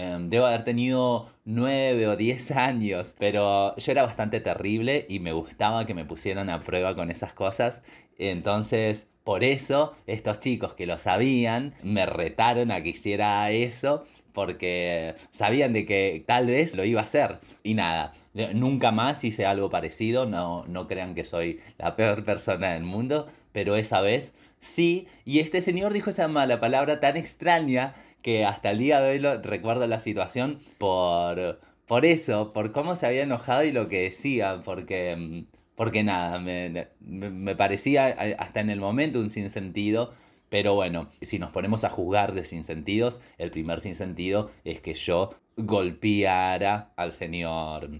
Em, 0.00 0.30
debo 0.30 0.46
haber 0.46 0.62
tenido 0.64 1.28
9 1.44 2.06
o 2.06 2.16
10 2.16 2.52
años, 2.52 3.16
pero 3.18 3.74
yo 3.76 3.90
era 3.92 4.04
bastante 4.04 4.38
terrible 4.38 5.04
y 5.08 5.18
me 5.18 5.32
gustaba 5.32 5.86
que 5.86 5.94
me 5.94 6.04
pusieran 6.04 6.50
a 6.50 6.62
prueba 6.62 6.94
con 6.94 7.10
esas 7.10 7.32
cosas. 7.32 7.82
Entonces, 8.16 9.08
por 9.24 9.42
eso, 9.42 9.96
estos 10.06 10.38
chicos 10.38 10.74
que 10.74 10.86
lo 10.86 10.98
sabían 10.98 11.74
me 11.82 12.06
retaron 12.06 12.70
a 12.70 12.80
que 12.80 12.90
hiciera 12.90 13.50
eso 13.50 14.04
porque 14.32 15.16
sabían 15.32 15.72
de 15.72 15.84
que 15.84 16.22
tal 16.28 16.46
vez 16.46 16.76
lo 16.76 16.84
iba 16.84 17.00
a 17.00 17.04
hacer. 17.04 17.40
Y 17.64 17.74
nada, 17.74 18.12
nunca 18.54 18.92
más 18.92 19.24
hice 19.24 19.46
algo 19.46 19.68
parecido, 19.68 20.26
no, 20.26 20.64
no 20.68 20.86
crean 20.86 21.16
que 21.16 21.24
soy 21.24 21.58
la 21.76 21.96
peor 21.96 22.24
persona 22.24 22.74
del 22.74 22.84
mundo, 22.84 23.26
pero 23.50 23.74
esa 23.74 24.00
vez 24.00 24.36
sí. 24.60 25.08
Y 25.24 25.40
este 25.40 25.60
señor 25.60 25.92
dijo 25.92 26.10
esa 26.10 26.28
mala 26.28 26.60
palabra 26.60 27.00
tan 27.00 27.16
extraña 27.16 27.94
que 28.22 28.44
hasta 28.44 28.70
el 28.70 28.78
día 28.78 29.00
de 29.00 29.12
hoy 29.12 29.18
lo, 29.18 29.40
recuerdo 29.40 29.86
la 29.86 30.00
situación 30.00 30.58
por, 30.78 31.60
por 31.86 32.04
eso, 32.04 32.52
por 32.52 32.72
cómo 32.72 32.96
se 32.96 33.06
había 33.06 33.22
enojado 33.22 33.64
y 33.64 33.72
lo 33.72 33.88
que 33.88 34.02
decía, 34.02 34.60
porque, 34.64 35.44
porque 35.74 36.02
nada, 36.02 36.38
me, 36.40 36.88
me, 37.00 37.56
parecía 37.56 38.08
hasta 38.38 38.60
en 38.60 38.70
el 38.70 38.80
momento 38.80 39.20
un 39.20 39.30
sinsentido. 39.30 40.12
Pero 40.50 40.74
bueno, 40.74 41.08
si 41.20 41.38
nos 41.38 41.52
ponemos 41.52 41.84
a 41.84 41.90
juzgar 41.90 42.32
de 42.32 42.46
sinsentidos, 42.46 43.20
el 43.36 43.50
primer 43.50 43.80
sinsentido 43.80 44.50
es 44.64 44.80
que 44.80 44.94
yo 44.94 45.30
golpeara 45.56 46.92
al 46.96 47.12
señor 47.12 47.90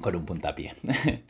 con 0.00 0.16
un 0.16 0.24
puntapié. 0.24 0.74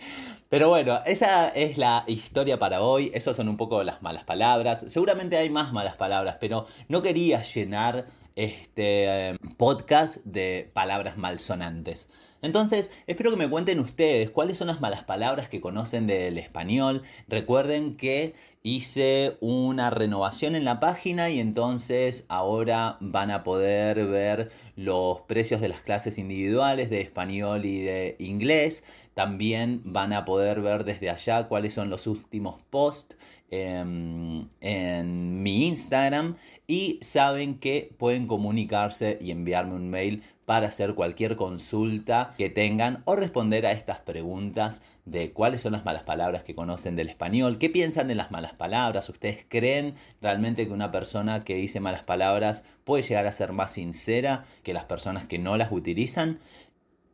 Pero 0.48 0.68
bueno, 0.68 1.00
esa 1.06 1.48
es 1.48 1.78
la 1.78 2.04
historia 2.08 2.58
para 2.58 2.82
hoy. 2.82 3.10
Esas 3.14 3.36
son 3.36 3.48
un 3.48 3.56
poco 3.56 3.84
las 3.84 4.02
malas 4.02 4.24
palabras. 4.24 4.84
Seguramente 4.88 5.36
hay 5.36 5.48
más 5.48 5.72
malas 5.72 5.94
palabras, 5.94 6.38
pero 6.40 6.66
no 6.88 7.02
quería 7.02 7.42
llenar 7.42 8.06
este 8.34 9.38
podcast 9.56 10.16
de 10.24 10.68
palabras 10.72 11.16
malsonantes. 11.16 12.08
Entonces, 12.42 12.90
espero 13.06 13.30
que 13.30 13.36
me 13.36 13.50
cuenten 13.50 13.80
ustedes 13.80 14.30
cuáles 14.30 14.58
son 14.58 14.68
las 14.68 14.80
malas 14.80 15.04
palabras 15.04 15.48
que 15.48 15.60
conocen 15.60 16.06
del 16.06 16.38
español. 16.38 17.02
Recuerden 17.28 17.96
que 17.96 18.34
hice 18.62 19.36
una 19.40 19.90
renovación 19.90 20.54
en 20.54 20.64
la 20.64 20.80
página 20.80 21.30
y 21.30 21.40
entonces 21.40 22.26
ahora 22.28 22.96
van 23.00 23.30
a 23.30 23.42
poder 23.42 24.06
ver 24.06 24.50
los 24.76 25.20
precios 25.22 25.60
de 25.60 25.68
las 25.68 25.80
clases 25.80 26.18
individuales 26.18 26.90
de 26.90 27.00
español 27.00 27.64
y 27.64 27.80
de 27.82 28.16
inglés. 28.18 28.84
También 29.14 29.82
van 29.84 30.12
a 30.12 30.24
poder 30.24 30.60
ver 30.60 30.84
desde 30.84 31.10
allá 31.10 31.48
cuáles 31.48 31.74
son 31.74 31.90
los 31.90 32.06
últimos 32.06 32.62
posts 32.70 33.16
en, 33.50 34.48
en, 34.60 35.42
mi 35.42 35.66
Instagram 35.66 36.36
y 36.66 36.98
saben 37.02 37.58
que 37.58 37.92
pueden 37.98 38.26
comunicarse 38.26 39.18
y 39.20 39.30
enviarme 39.30 39.74
un 39.74 39.88
mail 39.90 40.22
para 40.44 40.68
hacer 40.68 40.94
cualquier 40.94 41.36
consulta 41.36 42.34
que 42.36 42.50
tengan 42.50 43.02
o 43.04 43.16
responder 43.16 43.66
a 43.66 43.72
estas 43.72 44.00
preguntas 44.00 44.82
de 45.04 45.32
cuáles 45.32 45.60
son 45.60 45.72
las 45.72 45.84
malas 45.84 46.02
palabras 46.04 46.44
que 46.44 46.54
conocen 46.54 46.96
del 46.96 47.08
español, 47.08 47.58
qué 47.58 47.70
piensan 47.70 48.08
de 48.08 48.14
las 48.14 48.30
malas 48.30 48.54
palabras, 48.54 49.08
ustedes 49.08 49.44
creen 49.48 49.94
realmente 50.20 50.66
que 50.66 50.72
una 50.72 50.92
persona 50.92 51.44
que 51.44 51.54
dice 51.54 51.80
malas 51.80 52.04
palabras 52.04 52.64
puede 52.84 53.02
llegar 53.02 53.26
a 53.26 53.32
ser 53.32 53.52
más 53.52 53.72
sincera 53.72 54.44
que 54.62 54.74
las 54.74 54.84
personas 54.84 55.24
que 55.24 55.38
no 55.38 55.56
las 55.56 55.72
utilizan. 55.72 56.38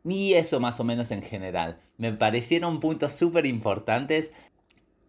Y 0.03 0.33
eso 0.35 0.59
más 0.59 0.79
o 0.79 0.85
menos 0.85 1.11
en 1.11 1.21
general. 1.21 1.79
Me 1.97 2.13
parecieron 2.13 2.79
puntos 2.79 3.11
súper 3.11 3.45
importantes 3.45 4.31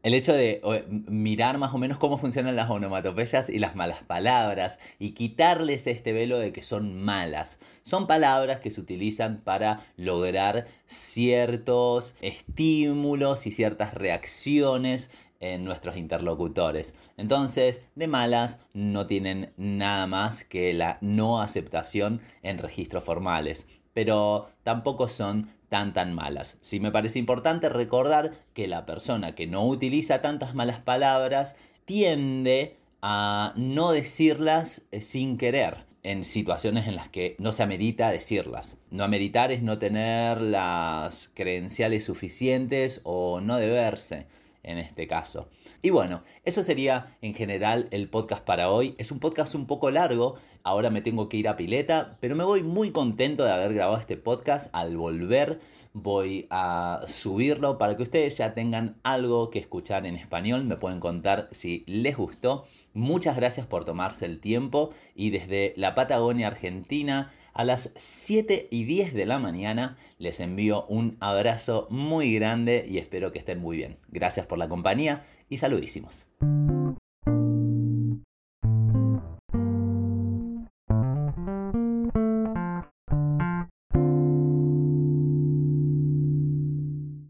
el 0.03 0.15
hecho 0.15 0.33
de 0.33 0.61
mirar 0.89 1.59
más 1.59 1.75
o 1.75 1.79
menos 1.79 1.99
cómo 1.99 2.19
funcionan 2.19 2.57
las 2.57 2.71
onomatopeyas 2.71 3.49
y 3.49 3.59
las 3.59 3.75
malas 3.75 4.03
palabras 4.05 4.79
y 4.99 5.11
quitarles 5.11 5.87
este 5.87 6.13
velo 6.13 6.39
de 6.39 6.53
que 6.53 6.63
son 6.63 7.03
malas. 7.03 7.59
Son 7.83 8.07
palabras 8.07 8.61
que 8.61 8.71
se 8.71 8.81
utilizan 8.81 9.41
para 9.43 9.81
lograr 9.97 10.67
ciertos 10.87 12.15
estímulos 12.21 13.47
y 13.47 13.53
ciertas 13.53 13.95
reacciones 13.95 15.11
en 15.41 15.65
nuestros 15.65 15.97
interlocutores. 15.97 16.95
Entonces, 17.17 17.83
de 17.95 18.09
malas 18.09 18.61
no 18.73 19.07
tienen 19.07 19.53
nada 19.57 20.07
más 20.07 20.45
que 20.45 20.73
la 20.73 20.99
no 21.01 21.41
aceptación 21.41 22.21
en 22.43 22.59
registros 22.59 23.05
formales, 23.05 23.69
pero 23.93 24.49
tampoco 24.63 25.09
son 25.09 25.49
tan 25.69 25.93
tan 25.93 26.15
malas. 26.15 26.59
Sí 26.61 26.81
me 26.81 26.91
parece 26.91 27.19
importante 27.19 27.69
recordar 27.69 28.33
que 28.55 28.67
la 28.69 28.87
persona 28.87 29.35
que 29.35 29.47
no 29.47 29.67
utiliza 29.67 30.21
tantas 30.21 30.55
malas 30.55 30.81
palabras 30.81 31.57
tiende 31.85 32.77
a 33.03 33.53
no 33.57 33.93
decirlas 33.93 34.87
eh, 34.91 35.01
sin 35.01 35.37
querer 35.37 35.87
en 36.03 36.25
situaciones 36.25 36.87
en 36.87 36.97
las 36.97 37.09
que 37.09 37.37
no 37.39 37.53
se 37.53 37.63
amerita 37.63 38.11
decirlas. 38.11 38.79
No 38.91 39.05
ameritar 39.05 39.53
es 39.53 39.63
no 39.63 39.79
tener 39.79 40.41
las 40.41 41.31
credenciales 41.35 42.05
suficientes 42.05 43.01
o 43.05 43.41
no 43.41 43.57
deberse 43.59 44.27
en 44.63 44.79
este 44.79 45.07
caso. 45.07 45.49
Y 45.83 45.91
bueno, 45.91 46.23
eso 46.45 46.63
sería 46.63 47.17
en 47.23 47.35
general 47.35 47.87
el 47.91 48.09
podcast 48.09 48.45
para 48.45 48.71
hoy. 48.71 48.95
Es 48.99 49.11
un 49.13 49.21
podcast 49.21 49.55
un 49.55 49.67
poco 49.67 49.91
largo, 49.91 50.37
ahora 50.63 50.91
me 50.91 51.03
tengo 51.03 51.29
que 51.29 51.37
ir 51.37 51.49
a 51.49 51.57
pileta, 51.57 52.17
pero 52.21 52.37
me 52.37 52.45
voy 52.45 52.63
muy 52.63 52.91
contento 52.91 53.45
de 53.45 53.53
haber 53.53 53.75
grabado 53.75 53.99
este 53.99 54.17
podcast. 54.17 54.75
Al 54.75 54.97
volver 54.97 55.61
voy 55.93 56.47
a 56.51 57.01
subirlo 57.07 57.79
para 57.79 57.97
que 57.97 58.03
ustedes 58.03 58.37
ya 58.37 58.53
tengan 58.53 58.97
algo 59.03 59.51
que 59.51 59.59
escuchar 59.59 60.07
en 60.07 60.17
español. 60.17 60.65
Me 60.65 60.77
pueden 60.77 61.01
contar 61.01 61.49
si 61.53 61.85
les 61.87 62.17
gustó. 62.17 62.65
Muchas 62.95 63.37
gracias 63.37 63.67
por 63.67 63.85
tomarse 63.85 64.27
el 64.27 64.41
tiempo 64.41 64.91
y 65.15 65.31
desde 65.31 65.75
la 65.77 65.95
Patagonia 65.95 66.49
Argentina 66.49 67.31
a 67.59 67.65
las 67.65 67.93
7 67.97 68.69
y 68.71 68.85
10 68.85 69.15
de 69.15 69.27
la 69.27 69.41
mañana 69.41 69.97
les 70.19 70.39
envío 70.39 70.87
un 70.87 71.17
abrazo 71.19 71.89
muy 71.91 72.33
grande 72.33 72.87
y 72.89 72.99
espero 72.99 73.33
que 73.33 73.41
estén 73.41 73.59
muy 73.59 73.77
bien. 73.77 73.99
Gracias 74.11 74.47
por 74.47 74.59
la 74.59 74.69
compañía 74.69 75.25
y 75.49 75.57
saludísimos. 75.57 76.29